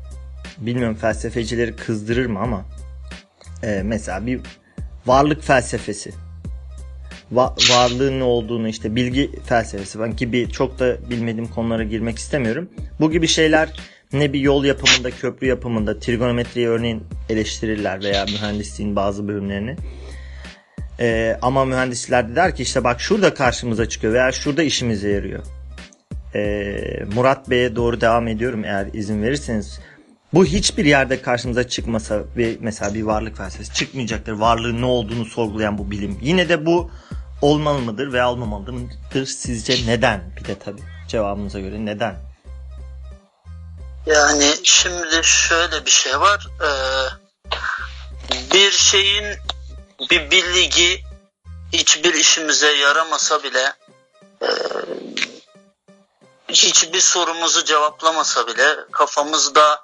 [0.57, 2.65] bilmiyorum felsefecileri kızdırır mı ama
[3.63, 4.41] e, mesela bir
[5.05, 6.13] varlık felsefesi
[7.33, 12.69] Va- varlığın ne olduğunu işte bilgi felsefesi ben gibi çok da bilmediğim konulara girmek istemiyorum.
[12.99, 13.69] Bu gibi şeyler
[14.13, 19.75] ne bir yol yapımında, köprü yapımında, trigonometriyi örneğin eleştirirler veya mühendisliğin bazı bölümlerini.
[20.99, 25.43] Ee, ama mühendisler de der ki işte bak şurada karşımıza çıkıyor veya şurada işimize yarıyor.
[26.35, 29.79] Ee, Murat Bey'e doğru devam ediyorum eğer izin verirseniz.
[30.33, 34.31] Bu hiçbir yerde karşımıza çıkmasa ve mesela bir varlık felsefesi çıkmayacaktır.
[34.31, 36.17] Varlığın ne olduğunu sorgulayan bu bilim.
[36.21, 36.91] Yine de bu
[37.41, 40.35] olmalı mıdır veya olmamalı mıdır sizce neden?
[40.37, 42.15] Bir de tabii cevabınıza göre neden?
[44.05, 46.47] Yani şimdi şöyle bir şey var.
[46.61, 46.69] Ee,
[48.53, 49.37] bir şeyin
[50.11, 51.03] bir bilgi
[51.73, 53.73] hiçbir işimize yaramasa bile
[54.41, 54.47] e,
[56.49, 59.83] hiçbir sorumuzu cevaplamasa bile kafamızda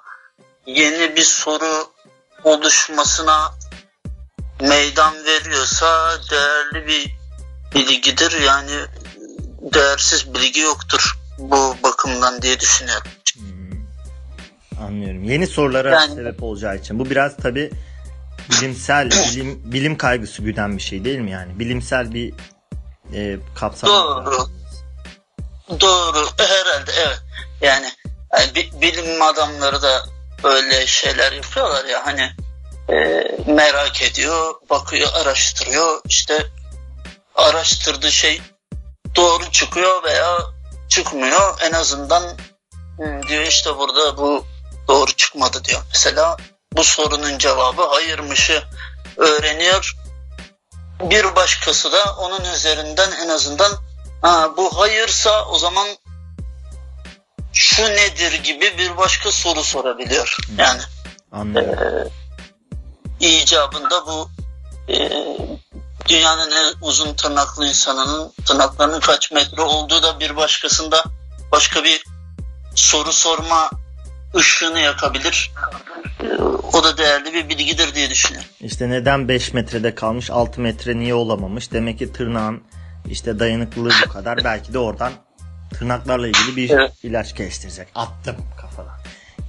[0.66, 1.92] yeni bir soru
[2.44, 3.54] oluşmasına
[4.60, 7.15] meydan veriyorsa değerli bir
[7.76, 8.40] bilgidir.
[8.40, 8.70] Yani
[9.74, 13.10] değersiz bilgi yoktur bu bakımdan diye düşünüyorum.
[14.86, 15.24] Anlıyorum.
[15.24, 16.98] Yeni sorulara Yani- sebep olacağı için.
[16.98, 17.70] Bu biraz tabii
[18.50, 21.58] bilimsel, bilim, bilim kaygısı güden bir şey değil mi yani?
[21.58, 22.34] Bilimsel bir
[23.14, 23.90] e, kapsam.
[23.90, 24.48] Doğru.
[25.80, 27.18] Doğru herhalde evet.
[27.62, 27.86] Yani,
[28.32, 30.02] yani bi- bilim adamları da
[30.44, 32.30] öyle şeyler yapıyorlar ya hani
[32.88, 36.00] e, merak ediyor, bakıyor, araştırıyor.
[36.08, 36.46] işte
[37.36, 38.40] araştırdığı şey
[39.16, 40.38] doğru çıkıyor veya
[40.88, 41.60] çıkmıyor.
[41.60, 42.22] En azından
[42.98, 44.44] "Hı, diyor işte burada bu
[44.88, 45.82] doğru çıkmadı diyor.
[45.88, 46.36] Mesela
[46.72, 48.62] bu sorunun cevabı hayırmışı
[49.16, 49.96] öğreniyor.
[51.00, 53.72] bir başkası da onun üzerinden en azından
[54.22, 55.88] ha, bu hayırsa o zaman
[57.52, 60.36] şu nedir gibi bir başka soru sorabiliyor.
[60.58, 60.80] Yani
[61.32, 62.12] Anlıyorum.
[63.20, 64.30] icabında bu
[64.88, 64.96] e,
[66.08, 71.04] dünyanın en uzun tırnaklı insanının tırnaklarının kaç metre olduğu da bir başkasında
[71.52, 72.04] başka bir
[72.74, 73.70] soru sorma
[74.36, 75.52] ışığını yakabilir.
[76.72, 78.48] O da değerli bir bilgidir diye düşünüyorum.
[78.60, 81.72] İşte neden 5 metrede kalmış 6 metre niye olamamış?
[81.72, 82.62] Demek ki tırnağın
[83.10, 84.44] işte dayanıklılığı bu kadar.
[84.44, 85.12] Belki de oradan
[85.78, 86.92] tırnaklarla ilgili bir Evet.
[87.02, 87.88] ilaç geliştirecek.
[87.94, 88.96] Attım kafadan.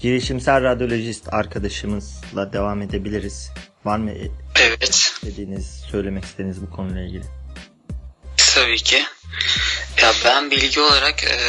[0.02, 3.52] Girişimsel radyolojist arkadaşımızla devam edebiliriz.
[3.88, 4.12] Var mı
[4.56, 5.13] Evet.
[5.26, 7.23] dediğiniz, söylemek istediğiniz bu konuyla ilgili?
[8.56, 9.04] Tabii ki.
[10.02, 11.39] Ya ben bilgi olarak e,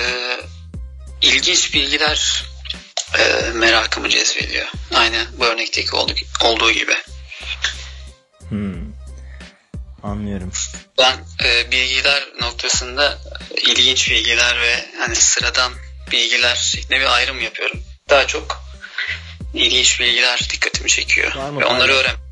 [1.23, 2.45] ilginç bilgiler
[3.19, 4.67] e, merakımı cezbediyor.
[4.95, 6.95] Aynı bu örnekteki olduğu, olduğu gibi.
[8.49, 8.93] Hmm.
[10.03, 10.53] Anlıyorum.
[10.99, 13.19] Ben e, bilgiler noktasında
[13.57, 15.73] ilginç bilgiler ve hani sıradan
[16.13, 17.83] bilgiler şeklinde bir ayrım yapıyorum.
[18.11, 18.63] Daha çok
[19.55, 21.35] ilginç bilgiler dikkatimi çekiyor.
[21.37, 22.28] Var mı Ve onları öğren.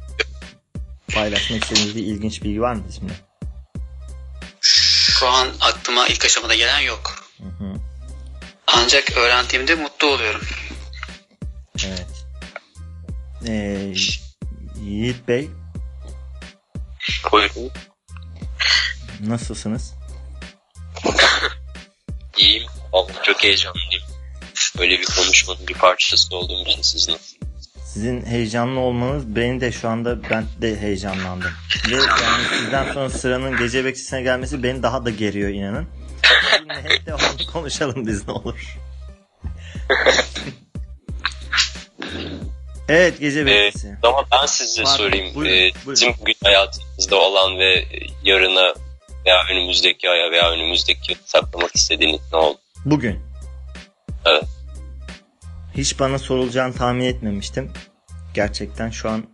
[1.14, 3.12] Paylaşmak istediğiniz bir ilginç bilgi var mı bizimle?
[4.60, 7.14] Şu an aklıma ilk aşamada gelen yok.
[7.38, 7.74] Hı hı.
[8.66, 10.40] Ancak öğrendiğimde mutlu oluyorum.
[11.86, 12.06] Evet.
[13.48, 13.92] Ee,
[14.80, 15.50] Yiğit Bey
[17.32, 17.70] Buyurun.
[19.20, 19.94] nasılsınız?
[22.36, 22.66] İyiyim.
[22.92, 24.02] Vallahi çok heyecanlıyım.
[24.78, 27.18] Böyle bir konuşmanın bir parçası olduğum için sizinle.
[27.96, 31.50] Sizin heyecanlı olmanız beni de şu anda ben de heyecanlandım.
[31.90, 35.86] Ve yani sizden sonra sıranın gece bekçisine gelmesi beni daha da geriyor inanın.
[36.50, 38.78] Sizinle hep devamlı konuşalım biz ne olur.
[42.88, 43.96] evet gece Ee, bekçisi.
[44.02, 45.34] ama ben size Pardon, sorayım.
[45.34, 45.92] buyurun, Ee, buyurun.
[45.92, 47.84] Bizim bugün hayatınızda olan ve
[48.24, 48.74] yarına
[49.26, 52.58] veya önümüzdeki aya veya önümüzdeki saklamak istediğiniz ne oldu?
[52.84, 53.18] Bugün.
[54.24, 54.44] Evet.
[55.76, 57.72] Hiç bana sorulacağını tahmin etmemiştim.
[58.34, 59.24] Gerçekten şu an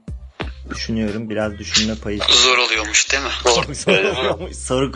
[0.71, 1.31] düşünüyorum.
[1.31, 2.21] Biraz düşünme payı.
[2.31, 3.31] Zor oluyormuş değil mi?
[3.45, 4.57] Çok zor oluyormuş.
[4.57, 4.93] Soru,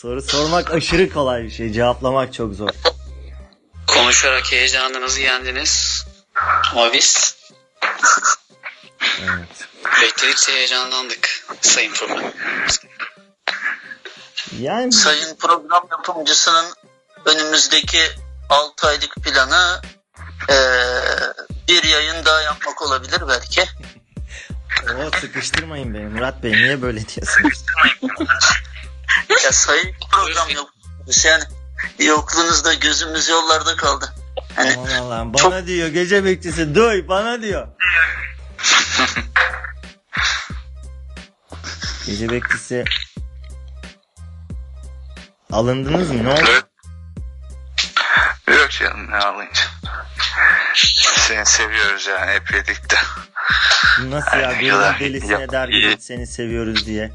[0.00, 1.72] soru sormak aşırı kolay bir şey.
[1.72, 2.68] Cevaplamak çok zor.
[3.86, 6.04] Konuşarak heyecanınızı yendiniz.
[6.72, 7.36] Ama biz
[9.22, 9.68] Evet.
[10.02, 12.32] bekledikçe heyecanlandık Sayın Program.
[14.60, 16.66] Yani Sayın program yapımcısının
[17.26, 18.00] önümüzdeki
[18.50, 19.80] 6 aylık planı
[20.50, 20.56] e,
[21.68, 23.62] bir yayın daha yapmak olabilir belki.
[24.98, 26.52] o sıkıştırmayın beni Murat Bey.
[26.52, 27.64] Niye böyle diyorsunuz?
[29.44, 31.44] Ya sayın program yapımcısı yani
[31.98, 34.14] yokluğunuzda gözümüz yollarda kaldı.
[34.56, 35.34] Hani Aman Allah'ım.
[35.34, 37.68] Bana diyor gece bekçisi duy bana diyor.
[42.06, 42.84] gece bekçisi
[45.52, 46.24] alındınız mı?
[46.24, 46.50] Ne oldu?
[48.48, 49.62] Yok canım ne alınca.
[50.74, 52.96] Seni seviyoruz yani hep birlikte.
[54.04, 54.52] Nasıl ya?
[54.52, 57.12] Yalan- delisine der gibi seni seviyoruz diye.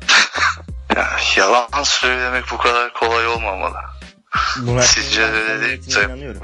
[0.96, 3.78] Ya, yalan söylemek bu kadar kolay olmamalı.
[4.58, 6.42] Murat Sizce de öyle değil inanıyorum.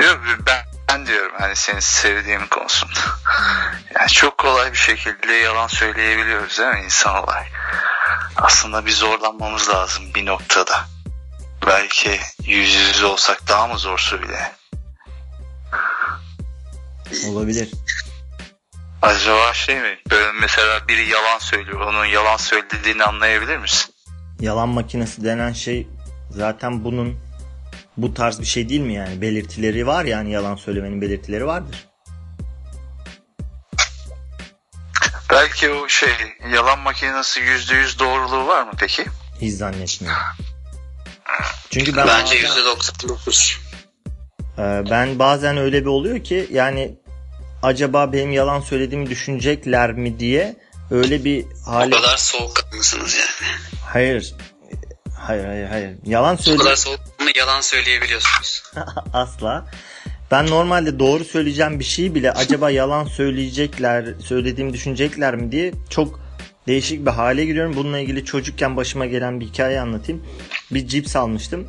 [0.00, 3.00] Yok ben, ben diyorum hani seni sevdiğim konusunda.
[3.94, 7.46] Yani çok kolay bir şekilde yalan söyleyebiliyoruz değil mi insan olarak?
[8.36, 10.84] Aslında bir zorlanmamız lazım bir noktada.
[11.66, 14.52] Belki yüz yüze olsak daha mı zorsu bile?
[17.28, 17.68] Olabilir.
[19.02, 19.98] Acaba şey mi?
[20.10, 21.80] Böyle mesela biri yalan söylüyor.
[21.80, 23.94] Onun yalan söylediğini anlayabilir misin?
[24.40, 25.88] Yalan makinesi denen şey
[26.30, 27.18] zaten bunun
[27.96, 29.20] bu tarz bir şey değil mi yani?
[29.20, 31.86] Belirtileri var yani yalan söylemenin belirtileri vardır.
[35.30, 36.12] Belki o şey
[36.52, 39.04] yalan makinesi yüzde yüz doğruluğu var mı peki?
[39.40, 40.22] Hiç zannetmiyorum.
[41.70, 43.56] Çünkü ben Bence bazen, %99.
[44.58, 46.99] e, ben bazen öyle bir oluyor ki yani
[47.62, 50.56] acaba benim yalan söylediğimi düşünecekler mi diye
[50.90, 53.50] öyle bir O hale kadar soğuk mısınız yani?
[53.86, 54.34] hayır.
[55.18, 55.96] Hayır hayır hayır.
[56.06, 58.62] Yalan O söyle kadar soğuk ama yalan söyleyebiliyorsunuz.
[59.12, 59.66] asla.
[60.30, 66.20] Ben normalde doğru söyleyeceğim bir şeyi bile acaba yalan söyleyecekler söylediğimi düşünecekler mi diye çok
[66.66, 67.76] değişik bir hale giriyorum.
[67.76, 70.26] Bununla ilgili çocukken başıma gelen bir hikaye anlatayım.
[70.70, 71.68] Bir cips almıştım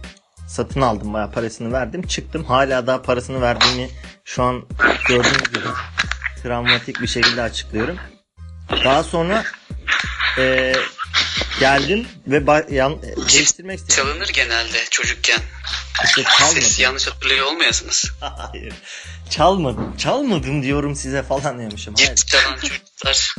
[0.52, 3.90] satın aldım bayağı parasını verdim çıktım hala daha parasını verdiğimi
[4.26, 4.66] şu an
[5.08, 5.66] gördüğünüz gibi
[6.44, 7.98] travmatik bir şekilde açıklıyorum
[8.84, 9.44] daha sonra
[10.38, 10.76] eee
[11.60, 13.96] geldim ve ba- yan- değiştirmek istedim.
[13.96, 15.40] Çalınır genelde çocukken.
[16.06, 16.62] İşte çalmadım.
[16.62, 18.12] Siz yanlış hatırlıyor olmayasınız.
[18.20, 18.74] Hayır.
[19.30, 19.98] Çalmadım.
[19.98, 21.94] Çalmadım diyorum size falan demişim.
[21.98, 22.08] Hayır.
[22.16, 23.36] Cips çalan çocuklar.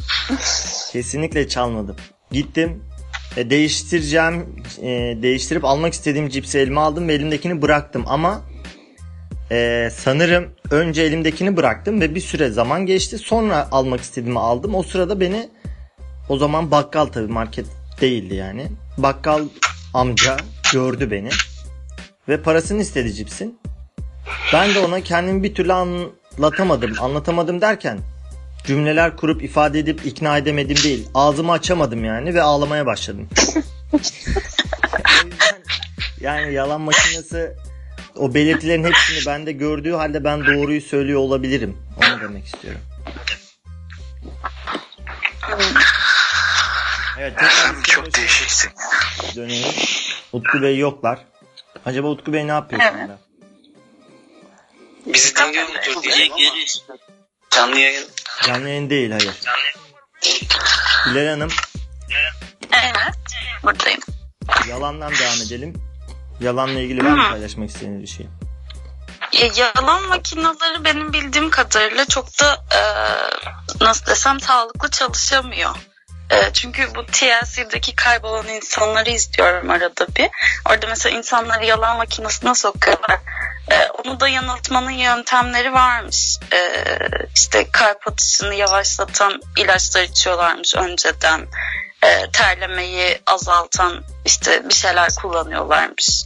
[0.92, 1.96] Kesinlikle çalmadım.
[2.31, 2.85] Gittim.
[3.37, 4.47] E, değiştireceğim,
[4.83, 4.88] e,
[5.23, 8.42] değiştirip almak istediğim cipsi elime aldım ve elimdekini bıraktım ama
[9.51, 13.18] e, sanırım önce elimdekini bıraktım ve bir süre zaman geçti.
[13.18, 14.75] Sonra almak istediğimi aldım.
[14.75, 15.49] O sırada beni
[16.29, 17.66] o zaman bakkal tabii market
[18.01, 18.66] değildi yani.
[18.99, 19.45] Bakkal
[19.95, 20.37] amca
[20.73, 21.29] gördü beni
[22.29, 23.59] ve parasını istedi cipsin.
[24.53, 26.92] Ben de ona kendimi bir türlü anlatamadım.
[27.01, 27.99] Anlatamadım derken
[28.64, 31.09] cümleler kurup ifade edip ikna edemedim değil.
[31.14, 33.29] Ağzımı açamadım yani ve ağlamaya başladım.
[33.92, 35.62] yüzden
[36.20, 37.53] yani yalan makinesi
[38.16, 41.77] o belirtilerin hepsini bende gördüğü halde ben doğruyu söylüyor olabilirim.
[41.96, 42.81] Onu demek istiyorum.
[47.18, 48.70] Evet, tekrar Çok değişiksin.
[49.37, 49.68] dönelim.
[50.33, 51.18] Utku Bey yoklar.
[51.87, 52.94] Acaba Utku Bey ne yapıyor Evet.
[53.03, 53.18] anda?
[55.07, 56.64] Bizi dinliyor mudur diye geri
[57.55, 58.09] canlı yayın.
[58.47, 59.35] Canlı yayın değil hayır.
[61.07, 61.51] Hilal Hanım
[62.73, 63.15] Evet.
[63.62, 64.01] Buradayım.
[64.69, 65.75] yalandan devam edelim.
[66.41, 68.27] Yalanla ilgili var mı paylaşmak istediğiniz bir şey?
[69.33, 72.81] Ya, yalan makineleri benim bildiğim kadarıyla çok da e,
[73.85, 75.71] nasıl desem sağlıklı çalışamıyor.
[76.33, 80.31] E, çünkü bu TLC'deki kaybolan insanları izliyorum arada bir.
[80.71, 83.21] Orada mesela insanları yalan makinesine sokuyorlar.
[83.71, 86.38] E, onu da yanıltmanın yöntemleri varmış.
[86.53, 86.73] E,
[87.35, 91.40] işte kalp atışını yavaşlatan ilaçlar içiyorlarmış önceden.
[92.03, 96.25] E, terlemeyi azaltan işte bir şeyler kullanıyorlarmış.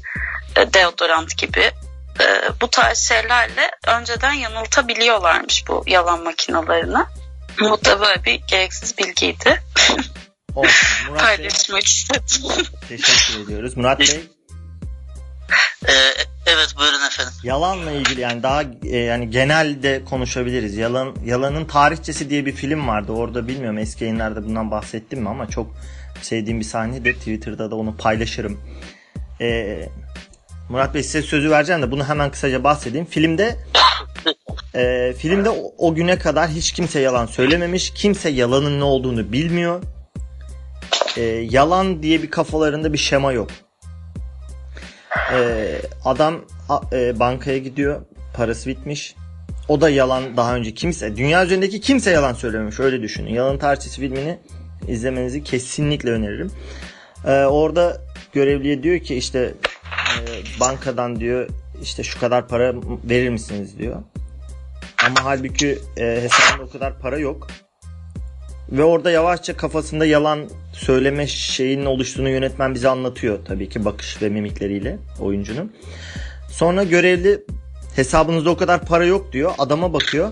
[0.56, 1.72] Deodorant gibi
[2.60, 7.06] bu tarz şeylerle önceden yanıltabiliyorlarmış bu yalan makinalarını.
[7.60, 9.62] Bu da böyle bir gereksiz bilgiydi.
[10.54, 10.88] Olsun.
[11.08, 12.66] Murat Paylaşmak istedim.
[12.88, 13.76] teşekkür ediyoruz.
[13.76, 14.20] Murat Bey
[15.88, 15.92] Ee,
[16.46, 17.32] evet buyurun efendim.
[17.42, 20.76] yalanla ilgili yani daha e, yani genelde konuşabiliriz.
[20.76, 23.12] Yalan yalanın tarihçesi diye bir film vardı.
[23.12, 25.74] Orada bilmiyorum eski yayınlarda bundan bahsettim mi ama çok
[26.22, 28.60] sevdiğim bir sahne de Twitter'da da onu paylaşırım.
[29.40, 29.88] Ee,
[30.68, 33.06] Murat Bey size sözü vereceğim de bunu hemen kısaca bahsedeyim.
[33.06, 33.56] Filmde
[34.76, 37.90] e, filmde o, o güne kadar hiç kimse yalan söylememiş.
[37.90, 39.82] Kimse yalanın ne olduğunu bilmiyor.
[41.16, 43.50] E, yalan diye bir kafalarında bir şema yok.
[45.32, 45.68] E,
[46.04, 46.44] adam
[46.92, 48.00] e, bankaya gidiyor.
[48.34, 49.14] Parası bitmiş.
[49.68, 53.30] O da yalan daha önce kimse dünya üzerindeki kimse yalan söylememiş öyle düşünün.
[53.30, 54.38] Yalan tarihçesi filmini
[54.88, 56.50] izlemenizi kesinlikle öneririm.
[57.26, 58.00] E, orada
[58.32, 59.54] görevliye diyor ki işte
[60.18, 61.48] e, bankadan diyor
[61.82, 64.02] işte şu kadar para verir misiniz diyor.
[65.06, 67.46] Ama halbuki e, hesabında o kadar para yok.
[68.70, 74.28] Ve orada yavaşça kafasında yalan söyleme şeyinin oluştuğunu yönetmen bize anlatıyor tabii ki bakış ve
[74.28, 75.72] mimikleriyle oyuncunun.
[76.50, 77.44] Sonra görevli
[77.96, 79.52] hesabınızda o kadar para yok diyor.
[79.58, 80.30] Adama bakıyor.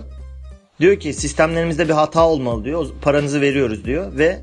[0.79, 2.87] Diyor ki sistemlerimizde bir hata olmalı diyor.
[3.01, 4.39] Paranızı veriyoruz diyor ve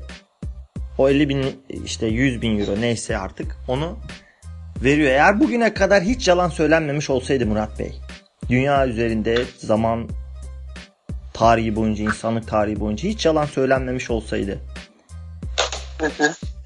[0.97, 1.45] o 50 bin
[1.85, 3.97] işte 100 bin euro neyse artık onu
[4.83, 5.09] veriyor.
[5.09, 7.99] Eğer bugüne kadar hiç yalan söylenmemiş olsaydı Murat Bey
[8.49, 10.09] dünya üzerinde zaman
[11.33, 14.59] tarihi boyunca insanlık tarihi boyunca hiç yalan söylenmemiş olsaydı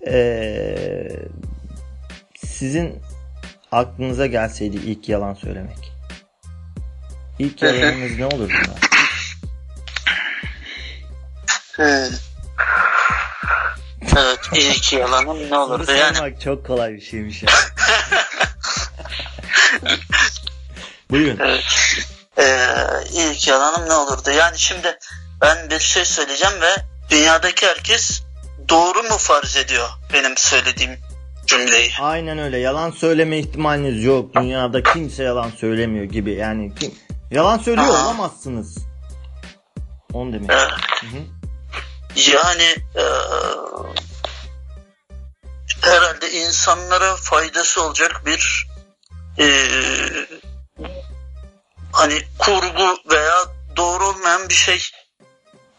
[0.08, 1.08] ee,
[2.38, 3.02] sizin
[3.72, 5.92] aklınıza gelseydi ilk yalan söylemek
[7.40, 8.54] ilk yalanınız ne olurdu?
[14.18, 16.16] Evet ilk yalanım ne olurdu yani.
[16.16, 17.50] sormak çok kolay bir şeymiş ya.
[21.12, 21.40] Buyurun.
[21.40, 21.87] Evet.
[22.48, 24.32] Ee, ilk yalanım ne olurdu?
[24.32, 24.98] Yani şimdi
[25.42, 26.76] ben bir şey söyleyeceğim ve
[27.10, 28.24] dünyadaki herkes
[28.70, 31.00] doğru mu farz ediyor benim söylediğim
[31.46, 31.92] cümleyi?
[32.02, 32.58] Aynen öyle.
[32.58, 34.36] Yalan söyleme ihtimaliniz yok.
[34.36, 36.34] Dünyada kimse yalan söylemiyor gibi.
[36.34, 36.96] Yani kim
[37.32, 38.06] yalan söylüyor Aha.
[38.06, 38.78] olamazsınız.
[40.14, 40.52] Onu demek.
[40.52, 40.56] Hı
[41.06, 41.22] hı.
[42.32, 43.04] Yani e,
[45.82, 48.68] herhalde insanlara faydası olacak bir
[49.40, 49.46] e,
[51.98, 53.36] hani kurgu veya
[53.78, 54.80] doğru olmayan bir şey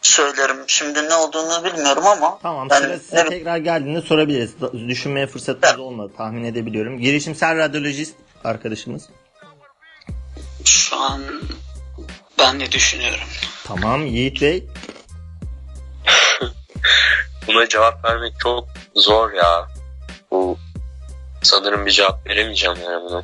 [0.01, 0.57] söylerim.
[0.67, 4.53] Şimdi ne olduğunu bilmiyorum ama Tamam yani sıra size ne- tekrar geldiğinde sorabiliriz.
[4.87, 6.99] Düşünmeye fırsatınız olmadı tahmin edebiliyorum.
[6.99, 9.09] Girişimsel radyolojist arkadaşımız.
[10.65, 11.21] Şu an
[12.39, 13.27] ben ne düşünüyorum?
[13.63, 14.67] Tamam Yiğit Bey.
[17.47, 19.67] Buna cevap vermek çok zor ya.
[20.31, 20.57] Bu
[21.41, 23.23] sanırım bir cevap veremeyeceğim yani buna.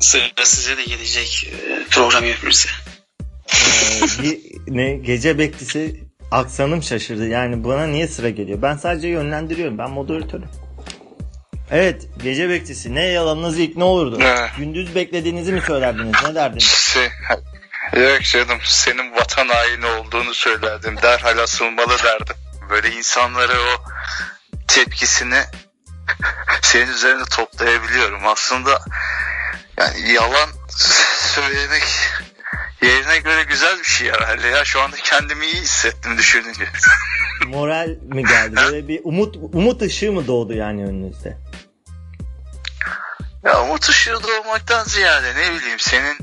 [0.00, 2.68] Sıra size de gelecek e, program yapımcısı.
[3.54, 7.28] Ee, bir- ne gece beklisi aksanım şaşırdı.
[7.28, 8.62] Yani bana niye sıra geliyor?
[8.62, 9.78] Ben sadece yönlendiriyorum.
[9.78, 10.48] Ben moderatörüm.
[11.70, 14.18] Evet gece bekçisi ne yalanınız ilk ne olurdu?
[14.18, 14.50] Ne?
[14.58, 16.64] Gündüz beklediğinizi mi söylerdiniz ne derdiniz?
[16.64, 17.08] Şey,
[18.02, 20.96] yok canım senin vatan haini olduğunu söylerdim.
[21.02, 22.36] Derhal asılmalı derdim.
[22.70, 23.82] Böyle insanlara o
[24.68, 25.38] tepkisini
[26.62, 28.26] senin üzerine toplayabiliyorum.
[28.26, 28.80] Aslında
[29.80, 30.48] yani yalan
[31.18, 31.82] söylemek
[32.82, 34.64] yerine göre güzel bir şey herhalde ya.
[34.64, 36.68] Şu anda kendimi iyi hissettim düşününce.
[37.46, 38.56] Moral mi geldi?
[38.56, 41.38] Böyle bir umut umut ışığı mı doğdu yani önünüzde?
[43.44, 46.18] Ya umut ışığı olmaktan ziyade ne bileyim senin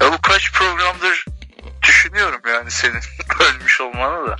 [0.00, 1.24] ya bu kaç programdır
[1.82, 3.00] düşünüyorum yani senin
[3.40, 4.36] ölmüş olmanı da.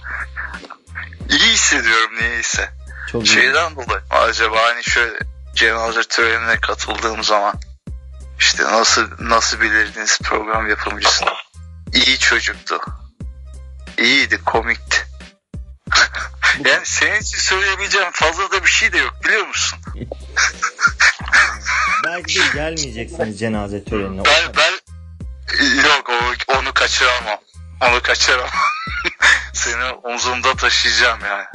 [1.30, 2.70] İyi hissediyorum niyeyse.
[3.12, 3.34] Çok iyi.
[3.34, 5.18] Şeyden dolayı mı acaba hani şöyle
[5.54, 7.54] cenaze törenine katıldığım zaman
[8.44, 11.30] işte nasıl nasıl bilirdiniz program yapımcısını.
[11.92, 12.80] İyi çocuktu.
[13.98, 15.06] İyiydi, komikti.
[16.64, 19.78] yani senin için söyleyebileceğim fazla da bir şey de yok biliyor musun?
[22.04, 24.22] Belki de gelmeyeceksiniz cenaze törenine.
[24.24, 24.72] Ben, ben
[25.88, 27.38] yok o, onu kaçıramam.
[27.82, 28.50] Onu kaçıramam.
[29.52, 31.46] Seni omzumda taşıyacağım yani.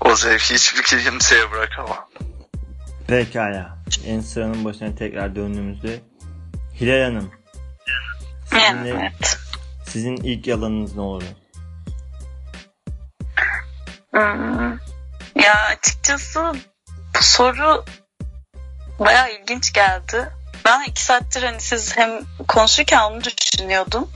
[0.00, 2.08] O zevki hiçbir kimseye bırakamam.
[3.08, 3.78] Pekala.
[4.06, 6.00] En sıranın başına tekrar döndüğümüzde
[6.80, 7.30] Hilal Hanım
[8.50, 9.38] sizin, de- Evet.
[9.88, 11.24] sizin ilk yalanınız ne olurdu?
[14.10, 14.72] Hmm.
[15.42, 16.52] Ya açıkçası
[17.18, 17.84] bu soru
[18.98, 20.28] bayağı ilginç geldi.
[20.64, 22.10] Ben iki saattir hani siz hem
[22.48, 24.10] konuşurken onu düşünüyordum.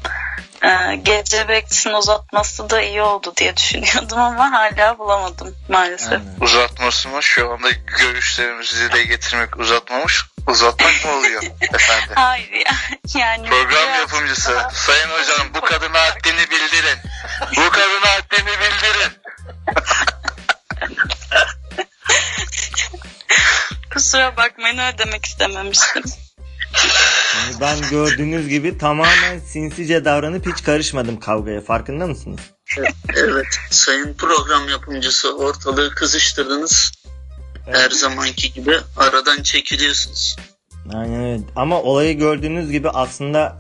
[0.65, 6.13] Ee, gece bekçisinin uzatması da iyi oldu diye düşünüyordum ama hala bulamadım maalesef.
[6.13, 6.25] Aynen.
[6.41, 7.23] Uzatması mı?
[7.23, 7.69] Şu anda
[7.99, 10.25] görüşlerimizi dile getirmek uzatmamış.
[10.49, 11.43] Uzatmak mı oluyor
[11.75, 12.15] efendim?
[12.15, 12.73] Hayır ya.
[13.21, 14.51] Yani Program biraz yapımcısı.
[14.55, 16.99] daha- Sayın hocam bu kadına haddini bildirin.
[17.57, 19.13] Bu kadına haddini bildirin.
[23.93, 26.03] Kusura bakmayın öyle demek istememiştim.
[27.61, 31.61] Ben gördüğünüz gibi tamamen sinsice davranıp hiç karışmadım kavgaya.
[31.61, 32.41] Farkında mısınız?
[33.17, 36.93] Evet, sayın program yapımcısı ortalığı kızıştırdınız.
[37.73, 40.37] Her zamanki gibi aradan çekiliyorsunuz.
[40.95, 41.43] Aynen öyle.
[41.57, 43.59] Ama olayı gördüğünüz gibi aslında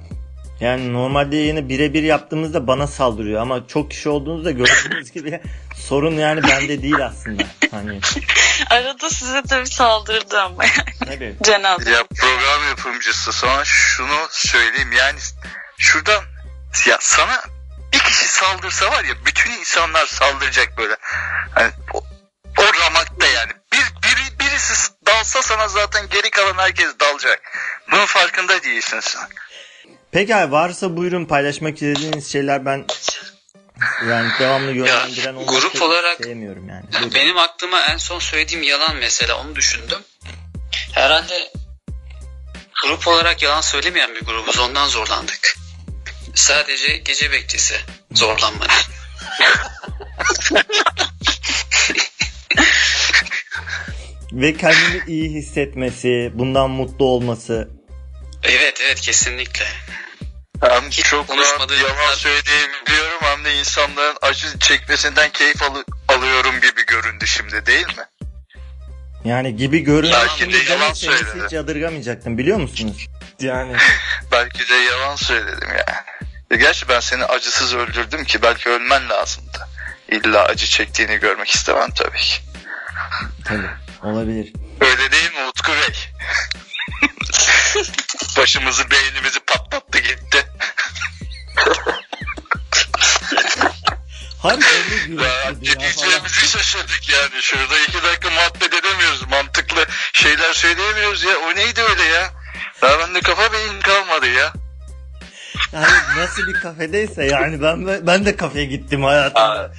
[0.61, 5.40] yani normalde yayını birebir yaptığımızda bana saldırıyor ama çok kişi olduğunuzda gördüğünüz gibi
[5.77, 7.42] sorun yani bende değil aslında.
[7.71, 8.01] Hani
[8.71, 10.64] Arada size de bir saldırdı ama
[11.05, 11.37] tabii.
[11.42, 11.90] cenaze.
[11.90, 15.18] Ya program yapımcısı sana şunu söyleyeyim yani
[15.79, 16.23] şuradan
[16.88, 17.42] ya sana
[17.92, 20.97] bir kişi saldırsa var ya bütün insanlar saldıracak böyle.
[21.55, 21.99] Hani o,
[22.59, 23.53] o ramakta yani.
[24.59, 27.42] Bir, biri, birisi dalsa sana zaten geri kalan herkes dalacak.
[27.92, 29.29] Bunun farkında değilsin sen.
[30.12, 32.87] Pekala varsa buyurun paylaşmak istediğiniz şeyler ben
[34.09, 36.85] yani devamlı yönlendiren olmak grup olarak- sevmiyorum yani.
[36.92, 37.14] Buyurun.
[37.14, 39.99] Benim aklıma en son söylediğim yalan mesela onu düşündüm.
[40.92, 41.53] Herhalde
[42.83, 45.57] grup olarak yalan söylemeyen bir grubuz ondan zorlandık.
[46.35, 47.81] Sadece gece bekçisi
[48.12, 48.73] zorlanmadı.
[54.38, 57.68] Ve kendini iyi hissetmesi, bundan mutlu olması.
[58.44, 59.64] Evet evet kesinlikle.
[60.61, 66.55] Hem Hiç çok konuşmadığı yalan kadar- söyleyebiliyorum hem de insanların acı çekmesinden keyif alı- alıyorum
[66.55, 68.05] gibi göründü şimdi değil mi?
[69.24, 70.18] Yani gibi görünüyor.
[70.38, 71.44] Belki de yalan söyledi.
[71.44, 73.07] Hiç yadırgamayacaktım biliyor musunuz?
[73.40, 73.77] Yani
[74.33, 75.98] Belki de yalan söyledim yani.
[76.51, 79.59] Ya gerçi ben seni acısız öldürdüm ki belki ölmen lazımdı.
[80.09, 82.38] İlla acı çektiğini görmek istemem tabii ki.
[83.44, 83.66] tabii
[84.03, 84.53] olabilir.
[84.81, 85.95] Öyle değil mi Utku Bey?
[88.39, 90.47] Başımızı beynimizi patlattı gitti.
[94.43, 94.65] Harbi
[95.11, 97.43] öyle diyeceğimizi şaşırdık yani.
[97.43, 99.29] Şurada iki dakika muhabbet edemiyoruz.
[99.31, 101.39] Mantıklı şeyler söyleyemiyoruz ya.
[101.39, 102.31] O neydi öyle ya?
[102.83, 104.53] Daha bende kafa beyin kalmadı ya.
[105.73, 109.73] Yani nasıl bir kafedeyse yani ben ben de kafeye gittim hayatımda.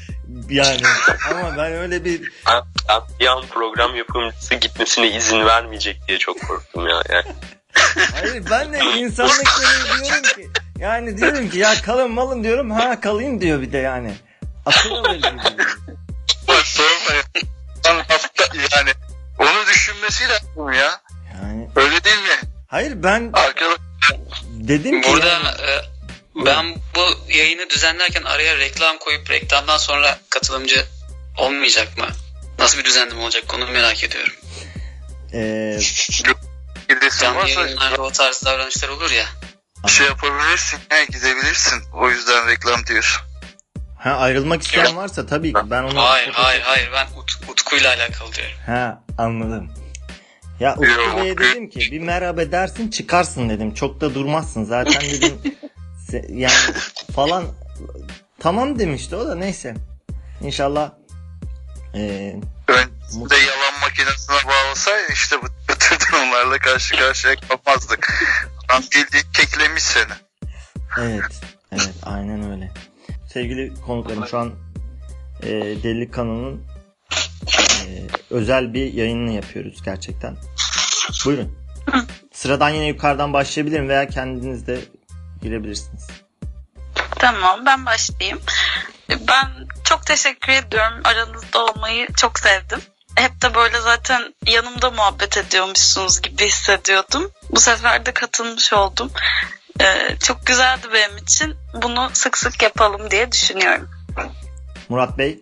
[0.49, 0.81] Yani
[1.29, 6.47] ama ben öyle bir Ben, ben bir an program yapımcısı gitmesine izin vermeyecek diye çok
[6.47, 7.01] korktum ya.
[7.09, 7.35] Yani.
[8.13, 10.49] hayır ben de insanlık gereği diyorum ki
[10.79, 14.13] yani diyorum ki ya kalın malın diyorum ha kalayım diyor bir de yani.
[14.65, 15.27] Akıl verici.
[16.47, 17.23] Bak sorma ya.
[17.85, 18.43] Lan hafta
[18.77, 18.91] yani
[19.39, 21.01] onu düşünmesi lazım ya.
[21.33, 22.49] Yani Öyle değil mi?
[22.67, 23.77] hayır ben Arkadaş
[24.45, 25.98] dedim ki Burada yani, e,
[26.35, 30.85] ben bu yayını düzenlerken araya reklam koyup reklamdan sonra katılımcı
[31.37, 32.07] olmayacak mı?
[32.59, 34.33] Nasıl bir düzenleme olacak onu merak ediyorum.
[35.33, 35.79] eee,
[36.89, 39.25] gidesin Canlı varsa yayınlarda o tarz davranışlar olur ya.
[39.87, 40.79] şey yapabilirsin.
[40.89, 41.81] He, gidebilirsin.
[41.93, 43.21] O yüzden reklam diyorsun.
[43.99, 48.33] ha ayrılmak isteyen varsa tabii ki ben onu Hayır hayır hayır ben Ut- Utku'yla alakalı
[48.33, 48.55] diyorum.
[48.65, 49.71] Ha anladım.
[50.59, 51.39] Ya Utku Yok, Bey'e yok.
[51.39, 53.73] dedim ki bir merhaba dersin çıkarsın dedim.
[53.73, 55.41] Çok da durmazsın zaten dedim.
[56.11, 56.53] Se- yani
[57.15, 57.45] falan
[58.39, 59.73] tamam demişti o da neyse.
[60.41, 60.91] İnşallah
[61.93, 65.73] eee Öncesinde yalan makinesine bağlasaydı işte bu, bu
[66.11, 68.13] durumlarla karşı karşıya kalmazdık.
[68.65, 70.13] Adam bildiğin keklemiş seni.
[70.99, 71.41] evet
[71.71, 72.71] evet aynen öyle.
[73.33, 74.53] Sevgili konuklarım şu an
[75.43, 76.63] eee Delilik kanalının
[77.87, 80.37] eee, özel bir yayınını yapıyoruz gerçekten.
[81.25, 81.57] Buyurun.
[82.33, 84.79] Sıradan yine yukarıdan başlayabilirim veya kendiniz de
[85.41, 86.07] girebilirsiniz.
[87.19, 88.41] Tamam ben başlayayım.
[89.09, 91.01] Ben çok teşekkür ediyorum.
[91.03, 92.81] Aranızda olmayı çok sevdim.
[93.15, 97.31] Hep de böyle zaten yanımda muhabbet ediyormuşsunuz gibi hissediyordum.
[97.49, 99.11] Bu sefer de katılmış oldum.
[99.81, 101.55] Ee, çok güzeldi benim için.
[101.73, 103.89] Bunu sık sık yapalım diye düşünüyorum.
[104.89, 105.39] Murat Bey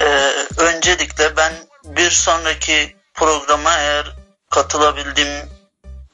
[0.00, 1.52] Ee, öncelikle ben
[1.84, 4.16] bir sonraki programa eğer
[4.50, 5.48] katılabildiğim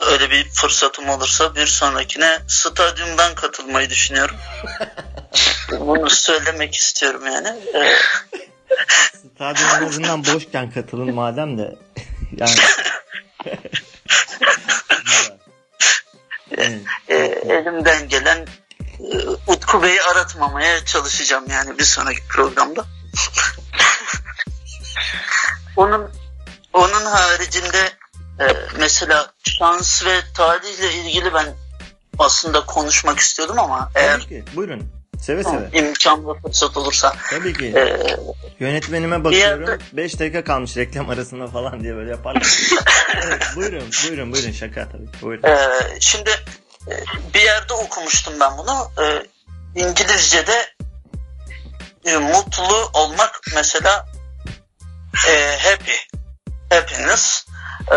[0.01, 4.37] öyle bir fırsatım olursa bir sonrakine stadyumdan katılmayı düşünüyorum.
[5.71, 7.49] Bunu söylemek istiyorum yani.
[9.35, 11.77] Stadyum en azından boşken katılın madem de.
[12.37, 12.51] yani.
[13.47, 13.61] Evet.
[17.09, 17.17] e,
[17.49, 18.47] elimden gelen
[19.01, 22.85] e, Utku Bey'i aratmamaya çalışacağım yani bir sonraki programda.
[25.77, 26.11] onun
[26.73, 28.00] onun haricinde
[28.41, 28.47] e,
[28.79, 31.47] mesela şans ve tarihle ilgili ben
[32.19, 34.45] aslında konuşmak istiyordum ama eğer Tabii ki.
[34.57, 34.89] Buyurun.
[35.21, 35.69] Seve seve.
[35.73, 37.67] imkan ve fırsat olursa Tabii ki.
[37.77, 38.17] e,
[38.61, 39.61] Yönetmenime bakıyorum.
[39.69, 42.59] yerde- 5 dakika kalmış reklam arasında falan diye böyle yaparlar.
[43.25, 44.53] evet, buyurun, buyurun, buyurun.
[44.53, 45.23] Şaka tabii.
[45.23, 45.43] Buyurun.
[45.49, 45.69] Ee,
[46.01, 46.31] şimdi
[46.89, 46.93] e,
[47.35, 48.91] bir yerde okumuştum ben bunu.
[49.03, 49.23] Ee,
[49.81, 50.67] İngilizce'de
[52.05, 54.07] e, mutlu olmak mesela
[55.29, 55.93] e, happy,
[56.71, 57.47] happiness.
[57.93, 57.97] Ee,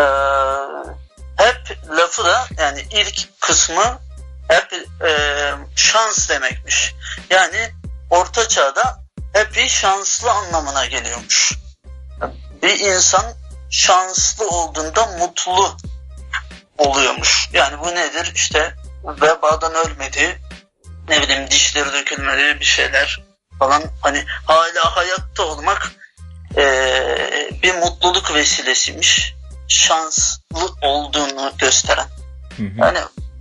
[1.36, 3.98] hep lafı da yani ilk kısmı
[4.48, 4.72] hep
[5.06, 6.94] e, şans demekmiş.
[7.30, 7.70] Yani
[8.10, 9.04] orta çağda
[9.34, 11.52] happy şanslı anlamına geliyormuş.
[12.62, 13.24] Bir insan
[13.70, 15.76] şanslı olduğunda mutlu
[16.78, 17.48] oluyormuş.
[17.52, 18.32] Yani bu nedir?
[18.34, 18.74] İşte
[19.04, 20.40] vebadan ölmedi,
[21.08, 23.22] ne bileyim dişleri dökülmedi bir şeyler
[23.58, 23.82] falan.
[24.02, 25.92] Hani hala hayatta olmak
[26.56, 29.34] eee, bir mutluluk vesilesiymiş.
[29.68, 32.06] Şanslı olduğunu gösteren.
[32.56, 32.78] Hı hı.
[32.78, 32.98] Yani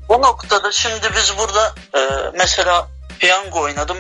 [0.10, 2.88] bu noktada şimdi biz burada eee, mesela
[3.20, 3.98] piyango oynadım.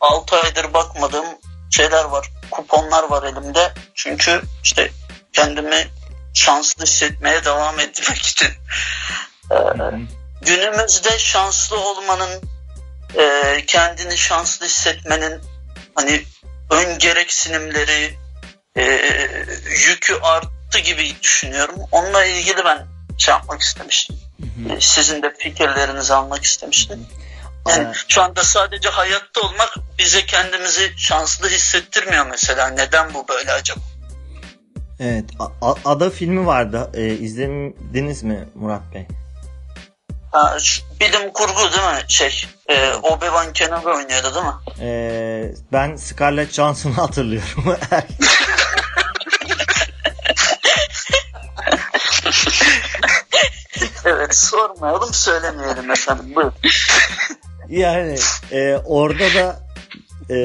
[0.00, 1.26] 6 aydır bakmadığım
[1.70, 2.30] şeyler var.
[2.50, 3.72] Kuponlar var elimde.
[3.94, 4.90] Çünkü işte
[5.32, 5.88] kendimi
[6.34, 8.48] şanslı hissetmeye devam etmek için.
[9.48, 9.98] Hı hı.
[10.42, 12.42] günümüzde şanslı olmanın
[13.18, 15.40] e, kendini şanslı hissetmenin
[15.94, 16.24] hani
[16.70, 18.18] ön gereksinimleri
[18.76, 18.82] e,
[19.88, 20.14] yükü
[20.76, 21.74] arttı gibi düşünüyorum.
[21.92, 22.86] Onunla ilgili ben
[23.18, 24.16] şey yapmak istemiştim.
[24.40, 24.76] Hı hı.
[24.76, 27.06] E, Sizin de fikirlerinizi almak istemiştim.
[27.68, 32.68] Yani Aa, şu anda sadece hayatta olmak bize kendimizi şanslı hissettirmiyor mesela.
[32.68, 33.80] Neden bu böyle acaba?
[35.00, 35.24] Evet.
[35.62, 36.90] A- Ada filmi vardı.
[36.94, 39.06] Ee, izlediniz mi Murat Bey?
[40.32, 40.56] Ha,
[41.00, 42.04] bilim kurgu değil mi?
[42.08, 44.52] Şey, e, Obi-Wan Kenobi oynuyordu değil mi?
[44.80, 47.64] Ee, ben Scarlett Johansson'u hatırlıyorum.
[54.36, 56.34] sormayalım söylemeyelim efendim.
[56.34, 56.52] Buyurun.
[57.68, 58.16] Yani
[58.52, 59.60] e, orada da
[60.34, 60.36] e,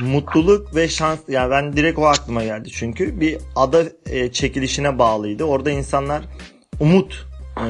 [0.00, 5.44] mutluluk ve şans yani ben direkt o aklıma geldi çünkü bir ada e, çekilişine bağlıydı.
[5.44, 6.22] Orada insanlar
[6.80, 7.66] umut e,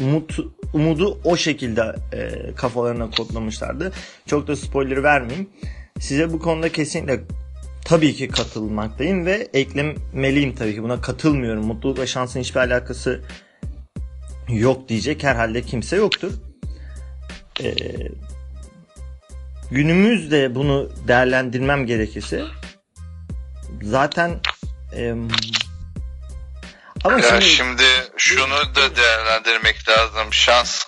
[0.00, 0.38] umut
[0.72, 1.82] umudu o şekilde
[2.12, 3.92] e, kafalarına kodlamışlardı.
[4.26, 5.50] Çok da spoiler vermeyeyim.
[6.00, 7.20] Size bu konuda kesinlikle
[7.86, 11.66] tabii ki katılmaktayım ve eklemeliyim tabii ki buna katılmıyorum.
[11.66, 13.20] Mutluluk ve şansın hiçbir alakası
[14.48, 16.32] yok diyecek herhalde kimse yoktur.
[17.62, 17.74] Ee,
[19.70, 22.44] günümüzde bunu değerlendirmem gerekirse
[23.82, 24.40] zaten
[24.92, 25.28] em,
[27.04, 27.82] ama Ya şimdi, şimdi
[28.16, 30.32] şunu da değerlendirmek lazım.
[30.32, 30.85] Şans.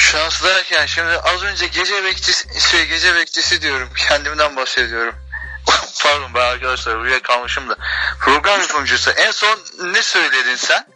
[0.00, 3.88] Şans derken şimdi az önce gece bekçisi, şey, gece bekçisi diyorum.
[4.08, 5.14] Kendimden bahsediyorum.
[6.02, 7.76] Pardon ben arkadaşlar uyuyakalmışım da.
[8.20, 9.10] Program yapımcısı.
[9.10, 9.58] En son
[9.92, 10.86] ne söyledin sen?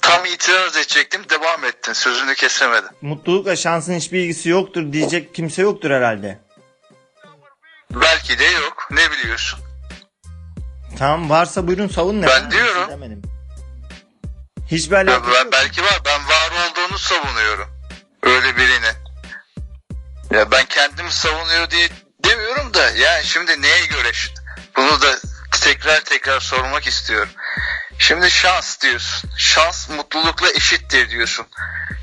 [0.00, 1.22] Tam itiraz edecektim.
[1.30, 1.92] Devam ettin.
[1.92, 2.88] Sözünü kesemedin.
[3.00, 6.38] mutlulukla şansın hiçbir ilgisi yoktur diyecek kimse yoktur herhalde.
[7.90, 8.88] Belki de yok.
[8.90, 9.60] Ne biliyorsun?
[10.98, 12.22] Tamam varsa buyurun savunun.
[12.22, 12.82] Ben efendim, diyorum.
[12.84, 13.22] şey demedim.
[14.70, 15.52] Hiçbir alakası yok.
[15.52, 16.00] belki var.
[16.04, 17.68] Ben var olduğunu savunuyorum.
[18.22, 18.92] Öyle birini.
[20.30, 21.88] Ya ben kendimi savunuyor diye
[22.24, 24.12] demiyorum da yani şimdi neye göre
[24.76, 25.18] bunu da
[25.60, 27.32] tekrar tekrar sormak istiyorum.
[27.98, 29.30] Şimdi şans diyorsun.
[29.36, 31.46] Şans mutlulukla eşittir diyorsun.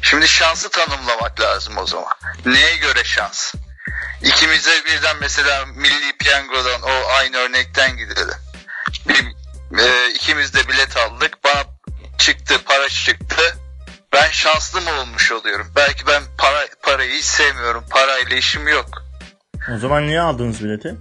[0.02, 2.14] Şimdi şansı tanımlamak lazım o zaman.
[2.46, 3.54] Neye göre şans?
[4.22, 8.38] İkimize birden mesela milli piyangodan o aynı örnekten gidelim.
[9.08, 9.26] Bir,
[9.80, 11.44] e, ikimiz de bilet aldık.
[11.44, 11.77] Bana
[12.18, 13.58] çıktı, para çıktı.
[14.14, 15.72] Ben şanslı mı olmuş oluyorum?
[15.76, 17.86] Belki ben para parayı hiç sevmiyorum.
[17.90, 19.04] Parayla işim yok.
[19.76, 20.96] O zaman niye aldınız bileti?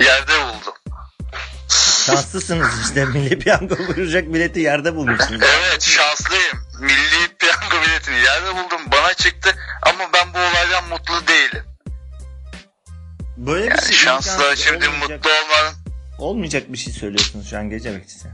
[0.00, 0.74] Yerde buldum.
[2.06, 5.40] Şanslısınız işte milli piyango vuracak bileti yerde bulmuşsunuz.
[5.42, 6.66] Evet şanslıyım.
[6.80, 8.80] Milli piyango biletini yerde buldum.
[8.92, 11.64] Bana çıktı ama ben bu olaydan mutlu değilim.
[13.36, 15.85] Böyle bir Yani şey şansla şimdi olmayacak, mutlu olmanın
[16.18, 18.28] olmayacak bir şey söylüyorsunuz şu an gece bekçisi.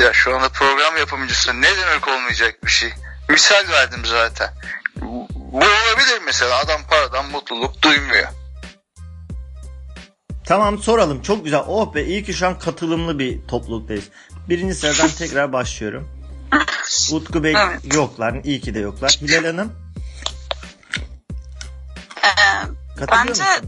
[0.00, 2.90] Ya şu anda program yapımcısı ne demek olmayacak bir şey?
[3.28, 4.54] Misal verdim zaten.
[5.00, 8.28] Bu olabilir mesela adam paradan mutluluk duymuyor.
[10.44, 11.60] Tamam soralım çok güzel.
[11.66, 14.04] Oh be iyi ki şu an katılımlı bir topluluktayız.
[14.48, 16.08] Birinci sıradan tekrar başlıyorum.
[17.12, 17.94] Utku Bey Evet.
[17.94, 18.44] yoklar.
[18.44, 19.10] İyi ki de yoklar.
[19.10, 19.72] Hilal Hanım
[22.24, 23.60] Ee, Bence- musunuz?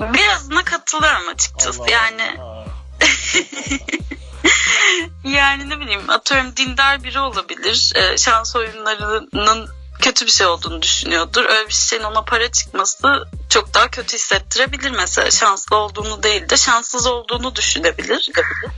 [0.00, 1.82] Birazına katılıyorum açıkçası.
[1.82, 2.66] Allah yani Allah.
[5.24, 7.92] yani ne bileyim atıyorum dindar biri olabilir.
[7.94, 9.68] Ee, şans oyunlarının
[10.00, 11.44] kötü bir şey olduğunu düşünüyordur.
[11.44, 15.30] Öyle bir şeyin ona para çıkması çok daha kötü hissettirebilir mesela.
[15.30, 18.30] Şanslı olduğunu değil de şanssız olduğunu düşünebilir.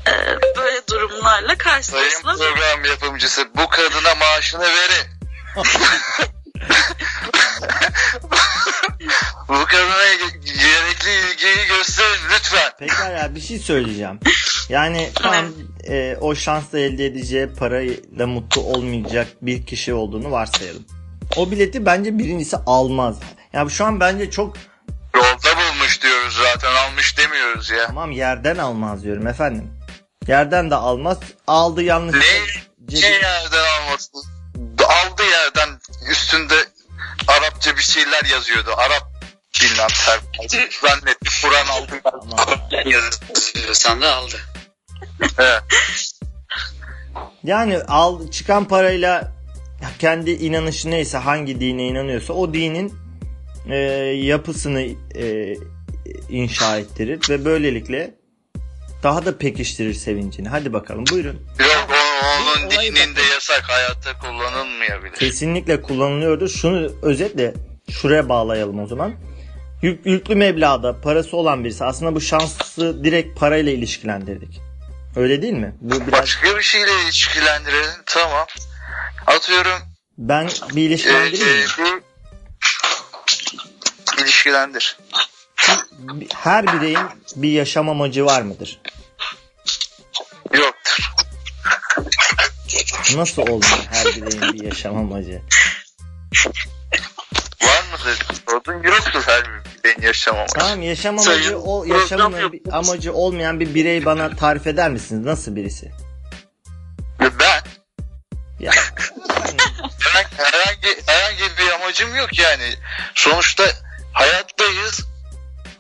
[0.06, 2.44] Ee, böyle durumlarla Sayın karşılaşılabilir.
[2.44, 5.06] program yapımcısı bu kadına maaşını verin.
[9.48, 10.04] bu kadına
[11.04, 12.72] gerekli ilgiyi gösterin lütfen.
[12.78, 14.20] Pekala bir şey söyleyeceğim.
[14.68, 15.44] Yani tamam
[15.88, 20.84] e, o şansla elde edeceği parayla mutlu olmayacak bir kişi olduğunu varsayalım.
[21.36, 23.18] O bileti bence birincisi almaz.
[23.52, 24.56] Yani şu an bence çok
[25.14, 27.86] Yolda bulmuş diyoruz zaten almış demiyoruz ya.
[27.86, 29.70] tamam yerden almaz diyorum efendim.
[30.28, 31.18] Yerden de almaz.
[31.46, 32.16] Aldı yanlış.
[32.90, 34.22] Ne, ne yerden almasın?
[34.84, 35.80] Aldı yerden
[36.10, 36.54] üstünde
[37.28, 38.70] Arapça bir şeyler yazıyordu.
[38.76, 39.07] Arap
[39.62, 40.80] bilmem tercih.
[40.82, 41.92] Zannettim Kur'an aldı.
[42.04, 42.60] Tamam.
[42.86, 44.36] Yazıyorsan da aldı.
[45.38, 45.62] Evet.
[47.44, 49.32] Yani al çıkan parayla
[49.98, 52.94] kendi inanışı neyse hangi dine inanıyorsa o dinin
[53.70, 53.76] e,
[54.16, 54.82] yapısını
[55.14, 55.54] e,
[56.28, 58.14] inşa ettirir ve böylelikle
[59.02, 60.48] daha da pekiştirir sevincini.
[60.48, 61.46] Hadi bakalım buyurun.
[61.58, 65.14] Yok onun dininde yasak hayatta kullanılmayabilir.
[65.14, 66.48] Kesinlikle kullanılıyordur.
[66.48, 67.54] Şunu özetle
[67.90, 69.14] şuraya bağlayalım o zaman.
[69.82, 74.60] Yük, yüklü meblağda parası olan birisi aslında bu şansı direkt parayla ilişkilendirdik.
[75.16, 75.74] Öyle değil mi?
[75.80, 78.46] Bu biraz Başka bir şeyle ilişkilendirelim tamam.
[79.26, 79.78] Atıyorum
[80.18, 82.02] ben bir e, ilişkilendireyim mi?
[84.18, 84.98] e, ilişkilendir.
[86.34, 86.98] Her bireyin
[87.36, 88.80] bir yaşam amacı var mıdır?
[90.52, 91.10] Yoktur.
[93.16, 95.42] Nasıl olmuyor her bireyin bir yaşam amacı?
[97.62, 98.18] Var mıdır?
[98.48, 99.42] Sorun yoktur her
[99.84, 100.52] bireyin yaşam amacı.
[100.54, 105.24] Tamam yaşam Sayın amacı o yaşamın bir amacı olmayan bir birey bana tarif eder misiniz?
[105.26, 105.92] Nasıl birisi?
[107.20, 107.62] Ben
[108.60, 108.72] Ya
[109.98, 112.74] herhangi, herhangi, herhangi bir amacım yok yani.
[113.14, 113.64] Sonuçta
[114.12, 115.08] hayattayız.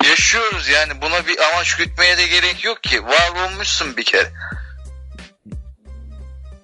[0.08, 3.04] Yaşıyoruz yani buna bir amaç gütmeye de gerek yok ki.
[3.04, 4.32] Var olmuşsun bir kere.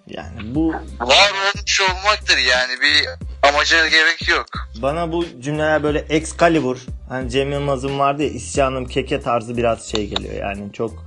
[0.06, 3.08] yani bu Var olmuş olmaktır yani bir
[3.48, 4.46] amaca gerek yok.
[4.82, 6.78] bana bu cümleler böyle Excalibur
[7.08, 11.04] hani Cem Yılmaz'ın vardı ya isyanım keke tarzı biraz şey geliyor yani çok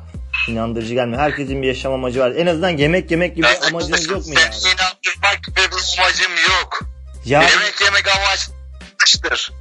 [0.49, 1.21] inandırıcı gelmiyor.
[1.21, 2.31] Herkesin bir yaşam amacı var.
[2.31, 4.53] En azından yemek yemek gibi bir amacınız yok mu yani?
[4.53, 6.31] Seni inandırmak gibi bir amacım
[6.61, 6.79] yok.
[7.25, 9.51] Ya Yemek yemek amaçtır.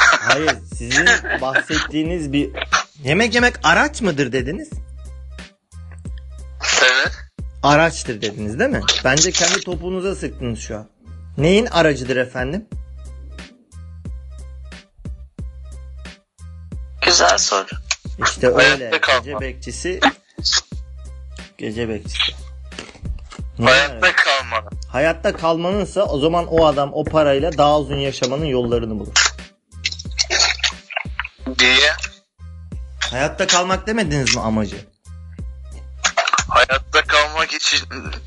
[0.00, 1.06] hayır sizin
[1.40, 2.50] bahsettiğiniz bir
[3.04, 4.70] yemek yemek araç mıdır dediniz?
[6.82, 7.12] Evet.
[7.62, 8.80] Araçtır dediniz değil mi?
[9.04, 10.88] Bence kendi topuğunuza sıktınız şu an.
[11.38, 12.66] Neyin aracıdır efendim?
[17.02, 17.66] Güzel soru.
[18.24, 18.90] İşte öyle.
[19.18, 20.00] Gece bekçisi.
[21.58, 22.32] Gece bekçisi.
[23.58, 24.16] Neyin Hayatta aracı?
[24.16, 24.70] kalma.
[24.88, 29.34] Hayatta kalmanınsa o zaman o adam o parayla daha uzun yaşamanın yollarını bulur.
[31.58, 31.92] Diye
[33.10, 34.76] Hayatta kalmak demediniz mi amacı?
[36.48, 37.78] Hayatta kalmak için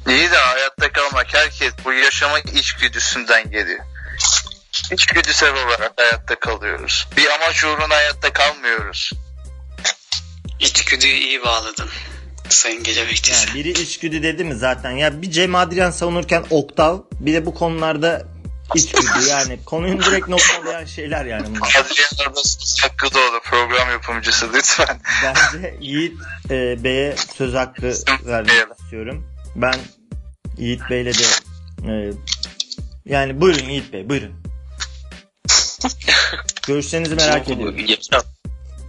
[0.07, 3.79] iyi de hayatta kalmak herkes bu yaşamak içgüdüsünden geliyor.
[4.91, 7.07] İçgüdüsel olarak hayatta kalıyoruz.
[7.17, 9.11] Bir amaç uğruna hayatta kalmıyoruz.
[10.59, 11.89] İçgüdüyü iyi bağladın.
[12.49, 13.47] Sayın Gece Bekçisi.
[13.47, 14.91] Yani biri içgüdü dedi mi zaten?
[14.91, 18.27] Ya bir Cem Adrian savunurken Oktav bir de bu konularda
[18.75, 21.69] içgüdü yani konunun direkt noktalayan şeyler yani bunlar.
[21.69, 23.39] Adrian söz hakkı doğdu.
[23.43, 25.01] Program yapımcısı lütfen.
[25.23, 26.13] Bence Yiğit
[26.49, 27.93] e, Bey'e söz hakkı
[28.25, 29.27] vermek istiyorum.
[29.55, 29.75] Ben
[30.57, 31.23] Yiğit Bey'le de
[31.87, 32.13] e,
[33.05, 34.31] yani buyurun Yiğit Bey buyurun.
[36.67, 37.79] Görüşlerinizi merak ediyorum.
[37.87, 38.21] yaşam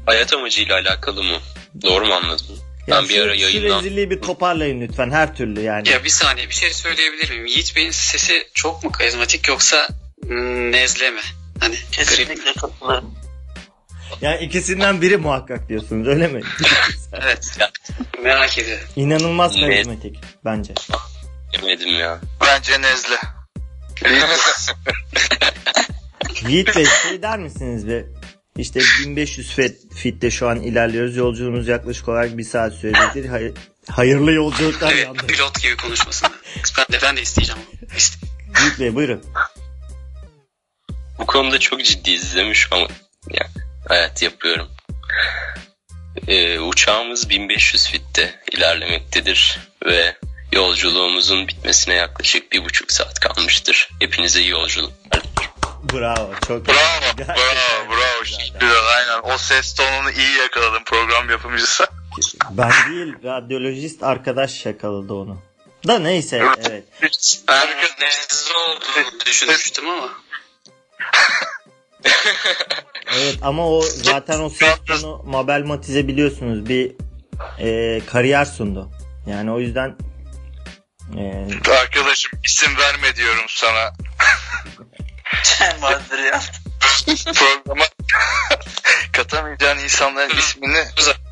[0.07, 1.39] hayat amacıyla alakalı mı?
[1.83, 2.59] Doğru mu anladım?
[2.87, 5.89] Ya ben bir şu- ara şu yayından rezilliği bir toparlayın lütfen her türlü yani.
[5.89, 7.47] Ya bir saniye bir şey söyleyebilir miyim?
[7.47, 9.89] Yiğit Bey'in sesi çok mu karizmatik yoksa
[10.23, 11.21] hmm, nezle mi?
[11.61, 11.77] Hani.
[11.93, 13.15] Kesinlikle katılıyorum.
[14.21, 16.41] Yani ikisinden biri muhakkak diyorsunuz öyle mi?
[17.13, 17.59] Evet.
[18.23, 18.85] Merak ediyorum.
[18.97, 20.75] İnanılmaz karizmatik bence.
[21.53, 22.21] yemedim ya.
[22.41, 23.17] Bence Nezle.
[26.49, 28.05] Yiğit Bey şey der misiniz be?
[28.59, 31.17] İşte 1500 fit, fitte şu an ilerliyoruz.
[31.17, 33.29] Yolculuğumuz yaklaşık olarak bir saat sürecektir.
[33.29, 33.53] Hay-
[33.91, 35.27] hayırlı yolculuklar Evet, yandı.
[35.27, 36.29] pilot gibi konuşmasın.
[36.79, 37.63] Ben de, ben de isteyeceğim.
[37.97, 38.27] İste-
[38.63, 39.25] Yiğit Bey buyurun.
[41.19, 42.87] Bu konuda çok ciddi izlemiş ama
[43.31, 43.49] ya,
[43.91, 44.69] evet yapıyorum.
[46.29, 50.17] Ee, uçağımız 1500 fitte ilerlemektedir ve
[50.53, 53.89] yolculuğumuzun bitmesine yaklaşık bir buçuk saat kalmıştır.
[54.01, 55.23] Hepinize iyi yolculuklar.
[55.93, 56.31] Bravo.
[56.49, 56.77] Çok Bravo,
[57.17, 58.23] Gerçekten bravo, bravo.
[58.25, 58.39] güzel.
[58.39, 59.35] Teşekkürler, aynen.
[59.35, 61.87] O ses tonunu iyi yakaladın program yapımcısı.
[62.51, 65.43] Ben değil radyolojist arkadaş yakaladı onu.
[65.89, 66.85] Da neyse evet.
[68.01, 70.09] Nezle olduğunu düşünmüştüm ama.
[73.17, 76.93] Evet ama o zaten o ses tonu Mabel Matiz'e biliyorsunuz bir
[77.59, 78.91] e, kariyer sundu.
[79.27, 79.97] Yani o yüzden
[81.19, 81.47] e,
[81.81, 83.93] Arkadaşım isim verme diyorum sana.
[85.83, 86.41] Adrian.
[87.35, 87.85] Programa
[89.13, 90.85] katamayacağın insanların ismini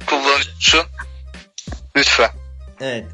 [0.07, 0.83] kullanıyorsun.
[1.97, 2.31] Lütfen.
[2.81, 3.05] evet.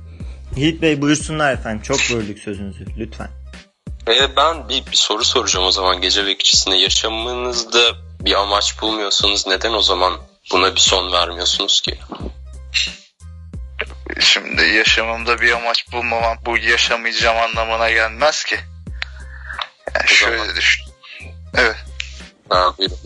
[0.57, 1.83] Yiğit Bey buyursunlar efendim.
[1.83, 2.87] Çok böldük sözünüzü.
[2.99, 3.29] Lütfen.
[4.09, 6.81] Ee, ben bir, bir soru soracağım o zaman gece bekçisine.
[6.81, 7.81] Yaşamınızda
[8.21, 10.21] bir amaç bulmuyorsanız neden o zaman
[10.53, 11.99] buna bir son vermiyorsunuz ki?
[14.21, 18.55] Şimdi yaşamımda bir amaç bulmamam bu yaşamayacağım anlamına gelmez ki.
[19.95, 20.86] Yani O zaman- şöyle düşün.
[21.55, 21.77] Evet.
[22.49, 22.99] Ha, buyurun.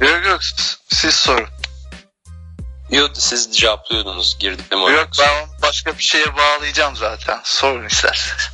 [0.00, 0.40] Yok yok
[0.88, 1.48] siz, sorun.
[2.90, 4.96] Yok siz cevaplıyordunuz girdim oraya.
[4.96, 7.40] Yok ben onu başka bir şeye bağlayacağım zaten.
[7.44, 8.48] Sorun isterseniz.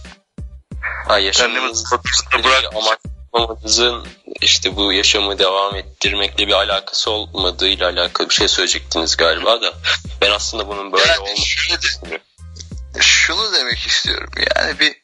[0.83, 2.65] Ha, Kendimi yaşamınızda sıkıntısında bir bırak.
[2.77, 2.99] amaç
[3.33, 4.07] bulmamanızın
[4.41, 9.73] işte bu yaşamı devam ettirmekle bir alakası olmadığıyla alakalı bir şey söyleyecektiniz galiba da
[10.21, 12.25] ben aslında bunun böyle Yani olmadığını düşünüyorum.
[13.01, 14.31] Şunu demek istiyorum.
[14.57, 14.97] Yani bir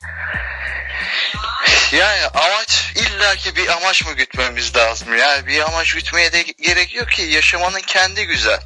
[1.93, 5.17] yani amaç illaki bir amaç mı gütmemiz lazım?
[5.17, 8.61] Yani bir amaç gütmeye de gerek yok ki yaşamanın kendi güzel.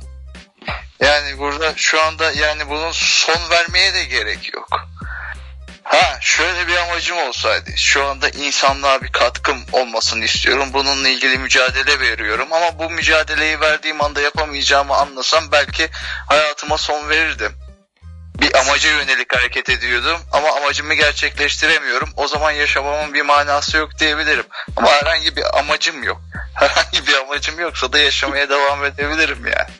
[1.01, 4.89] Yani burada şu anda yani bunun son vermeye de gerek yok.
[5.85, 10.69] Ha şöyle bir amacım olsaydı şu anda insanlığa bir katkım olmasını istiyorum.
[10.73, 15.89] Bununla ilgili mücadele veriyorum ama bu mücadeleyi verdiğim anda yapamayacağımı anlasam belki
[16.29, 17.64] hayatıma son verirdim
[18.41, 22.09] bir amaca yönelik hareket ediyordum ama amacımı gerçekleştiremiyorum.
[22.17, 24.47] O zaman yaşamamın bir manası yok diyebilirim.
[24.77, 26.21] Ama herhangi bir amacım yok.
[26.55, 29.71] Herhangi bir amacım yoksa da yaşamaya devam edebilirim yani.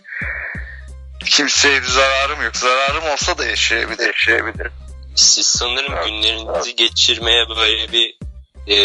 [1.25, 2.57] Kimseye bir zararım yok.
[2.57, 4.73] Zararım olsa da yaşayabilir, yaşayabilirim.
[5.17, 8.19] Siz sanırım günlerinizi geçirmeye böyle bir
[8.67, 8.77] e,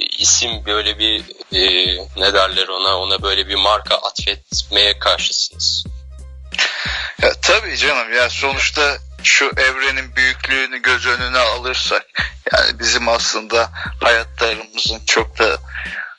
[0.00, 1.20] isim böyle bir
[1.52, 1.60] e,
[2.16, 5.84] ne derler ona ona böyle bir marka atfetmeye karşısınız.
[7.22, 12.06] Ya tabii canım ya sonuçta şu evrenin büyüklüğünü göz önüne alırsak
[12.52, 13.70] yani bizim aslında
[14.02, 15.58] hayatlarımızın çok da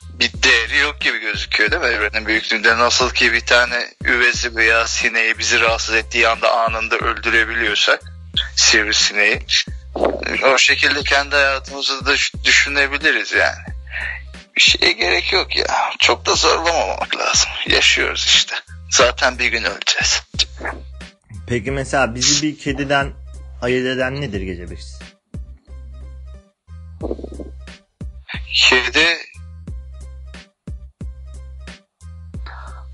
[0.04, 4.86] bir değeri yok gibi gözüküyor değil mi evrenin büyüklüğünde nasıl ki bir tane üvezi veya
[4.86, 8.00] sineği bizi rahatsız ettiği anda anında öldürebiliyorsak
[8.56, 9.46] sivrisineği
[10.44, 13.64] o şekilde kendi hayatımızı da düş- düşünebiliriz yani.
[14.56, 15.90] Bir şeye gerek yok ya.
[15.98, 17.50] Çok da zorlamamak lazım.
[17.66, 18.56] Yaşıyoruz işte.
[18.90, 20.22] Zaten bir gün öleceğiz.
[21.50, 23.12] Peki mesela bizi bir kediden
[23.62, 25.04] ayırt eden nedir gece bekçisi?
[28.54, 29.06] Kedi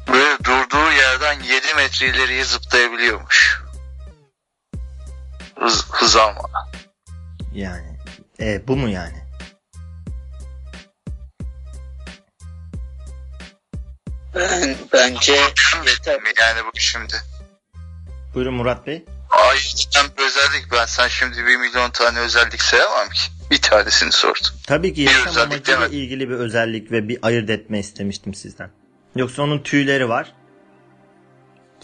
[0.08, 3.62] böyle durduğu yerden 7 metre ileriye zıplayabiliyormuş.
[5.58, 6.68] Hız, hız almadan.
[7.52, 7.98] Yani
[8.40, 9.24] e, bu mu yani?
[14.34, 15.32] Ben, bence
[15.86, 16.20] yeter.
[16.40, 17.16] Yani bu şimdi.
[18.36, 19.04] Buyurun Murat Bey.
[19.30, 23.20] Ayrıca bir özellik ben sen şimdi bir milyon tane özellik sayamam ki.
[23.50, 24.50] Bir tanesini sordum.
[24.66, 28.70] Tabii ki yaşam amacıyla ilgili bir özellik ve bir ayırt etme istemiştim sizden.
[29.16, 30.32] Yoksa onun tüyleri var.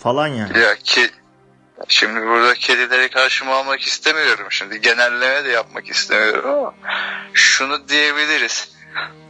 [0.03, 0.59] Falan yani.
[0.59, 1.11] Ya ki
[1.89, 4.47] Şimdi burada kedileri karşıma almak istemiyorum.
[4.51, 6.75] Şimdi genelleme de yapmak istemiyorum ama
[7.33, 8.73] şunu diyebiliriz.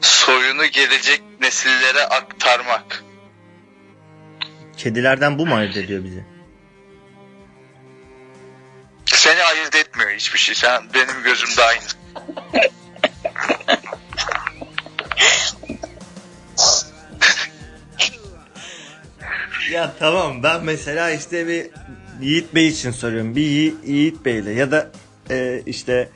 [0.00, 3.04] Soyunu gelecek nesillere aktarmak.
[4.76, 6.31] Kedilerden bu mu ayırt ediyor bizi?
[9.22, 10.54] Seni ayırt etmiyor hiçbir şey.
[10.54, 11.80] Sen benim gözümde aynı.
[19.72, 21.66] Ya tamam ben mesela işte bir
[22.20, 23.36] Yiğit Bey için soruyorum.
[23.36, 24.90] Bir Yi- Yiğit Bey'le ya da
[25.30, 26.08] e, işte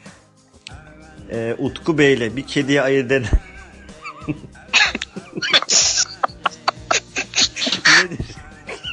[1.30, 3.24] e, Utku Bey'le bir kediye ayırt eden?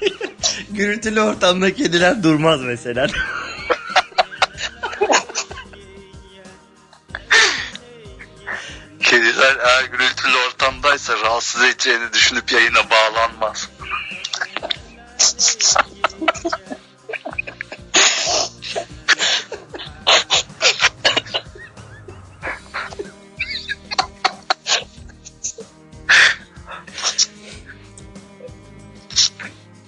[0.72, 3.08] Gürültülü ortamda kediler durmaz mesela.
[11.04, 13.70] Ortamdaysa rahatsız edeceğini düşünüp yayına bağlanmaz.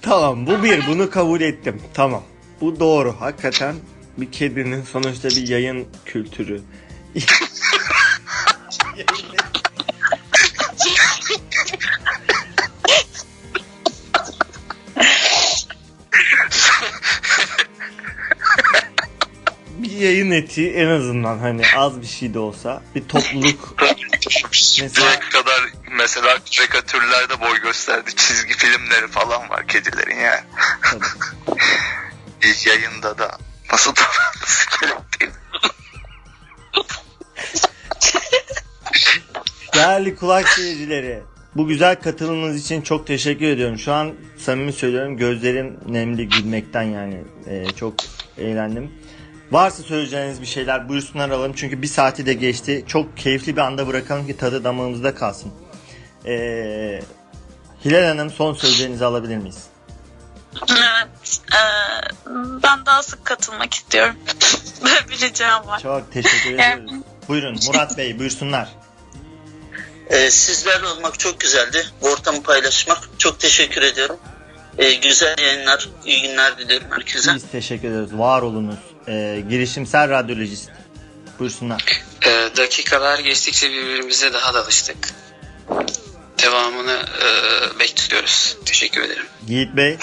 [0.02, 1.82] Tamam bu bir bunu kabul ettim.
[1.94, 2.24] Tamam.
[2.62, 3.16] Bu doğru.
[3.20, 3.76] Hakikaten
[4.18, 6.62] bir kedinin sonuçta bir yayın kültürü.
[20.06, 23.76] yayın etiği en azından hani az bir şey de olsa bir topluluk
[24.82, 28.16] Mesela- kadar mesela karikatürlerde boy gösterdi.
[28.16, 30.42] Çizgi filmleri falan var kedilerin yani.
[32.44, 33.38] İlk yayında da
[33.72, 35.32] nasıl davranması gerektiğini.
[39.76, 41.24] Değerli kulak seyircileri,
[41.56, 43.80] bu güzel katılımınız için çok teşekkür ediyorum.
[43.80, 47.94] Şu an samimi söylüyorum gözlerim nemli gülmekten yani Ee, çok
[48.38, 48.92] eğlendim.
[49.56, 52.86] Varsa söyleyeceğiniz bir şeyler buyursunlar alalım çünkü bir saati de geçti.
[52.88, 55.52] Çok keyifli bir anda bırakalım ki tadı damağımızda kalsın.
[56.26, 57.02] Ee,
[57.86, 59.64] Hilal Hanım son sözlerinizi alabilir miyiz?
[60.70, 61.40] Evet.
[61.54, 61.62] e,
[62.64, 64.16] ben daha sık katılmak istiyorum.
[64.84, 65.80] Böyle bir ricam var.
[65.80, 66.92] Çok teşekkür ediyoruz.
[67.28, 68.70] Buyurun Murat Bey buyursunlar.
[70.10, 71.86] Ee, sizlerle olmak çok güzeldi.
[72.02, 73.10] Bu ortamı paylaşmak.
[73.18, 74.18] Çok teşekkür ediyorum.
[74.78, 77.36] Ee, güzel yayınlar, iyi günler diliyorum herkese.
[77.36, 78.18] Biz teşekkür ederiz.
[78.18, 78.95] Var olunuz.
[79.08, 80.70] Ee, girişimsel radyolojist.
[81.40, 81.84] Buyursunlar.
[82.26, 84.98] Ee, dakikalar geçtikçe birbirimize daha da alıştık.
[86.44, 88.58] Devamını e, bekliyoruz.
[88.66, 89.26] Teşekkür ederim.
[89.48, 89.98] Yiğit Bey.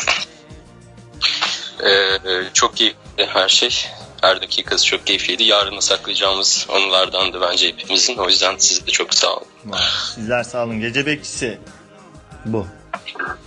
[1.85, 2.19] Ee,
[2.55, 3.87] çok keyifli her şey.
[4.21, 5.45] Her dakikası çok keyifliydi.
[5.45, 8.17] Yarını saklayacağımız anılardan da bence hepimizin.
[8.17, 9.47] O yüzden size de çok sağ olun.
[10.15, 10.81] Sizler sağ olun.
[10.81, 11.59] Gece bekçisi.
[12.45, 12.67] Bu.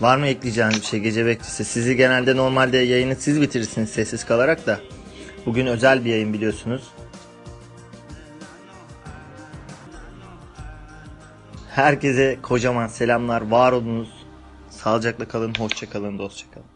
[0.02, 1.66] Var mı ekleyeceğiniz bir şey gece bekçisi?
[1.66, 4.80] Sizi genelde normalde yayını siz bitirirsiniz sessiz kalarak da.
[5.46, 6.84] Bugün özel bir yayın biliyorsunuz.
[11.70, 13.42] Herkese kocaman selamlar.
[13.52, 14.10] Var olunuz.
[14.70, 15.54] Sağlıcakla kalın.
[15.60, 16.20] Hoşça kalın.
[16.20, 16.75] Dostça kalın.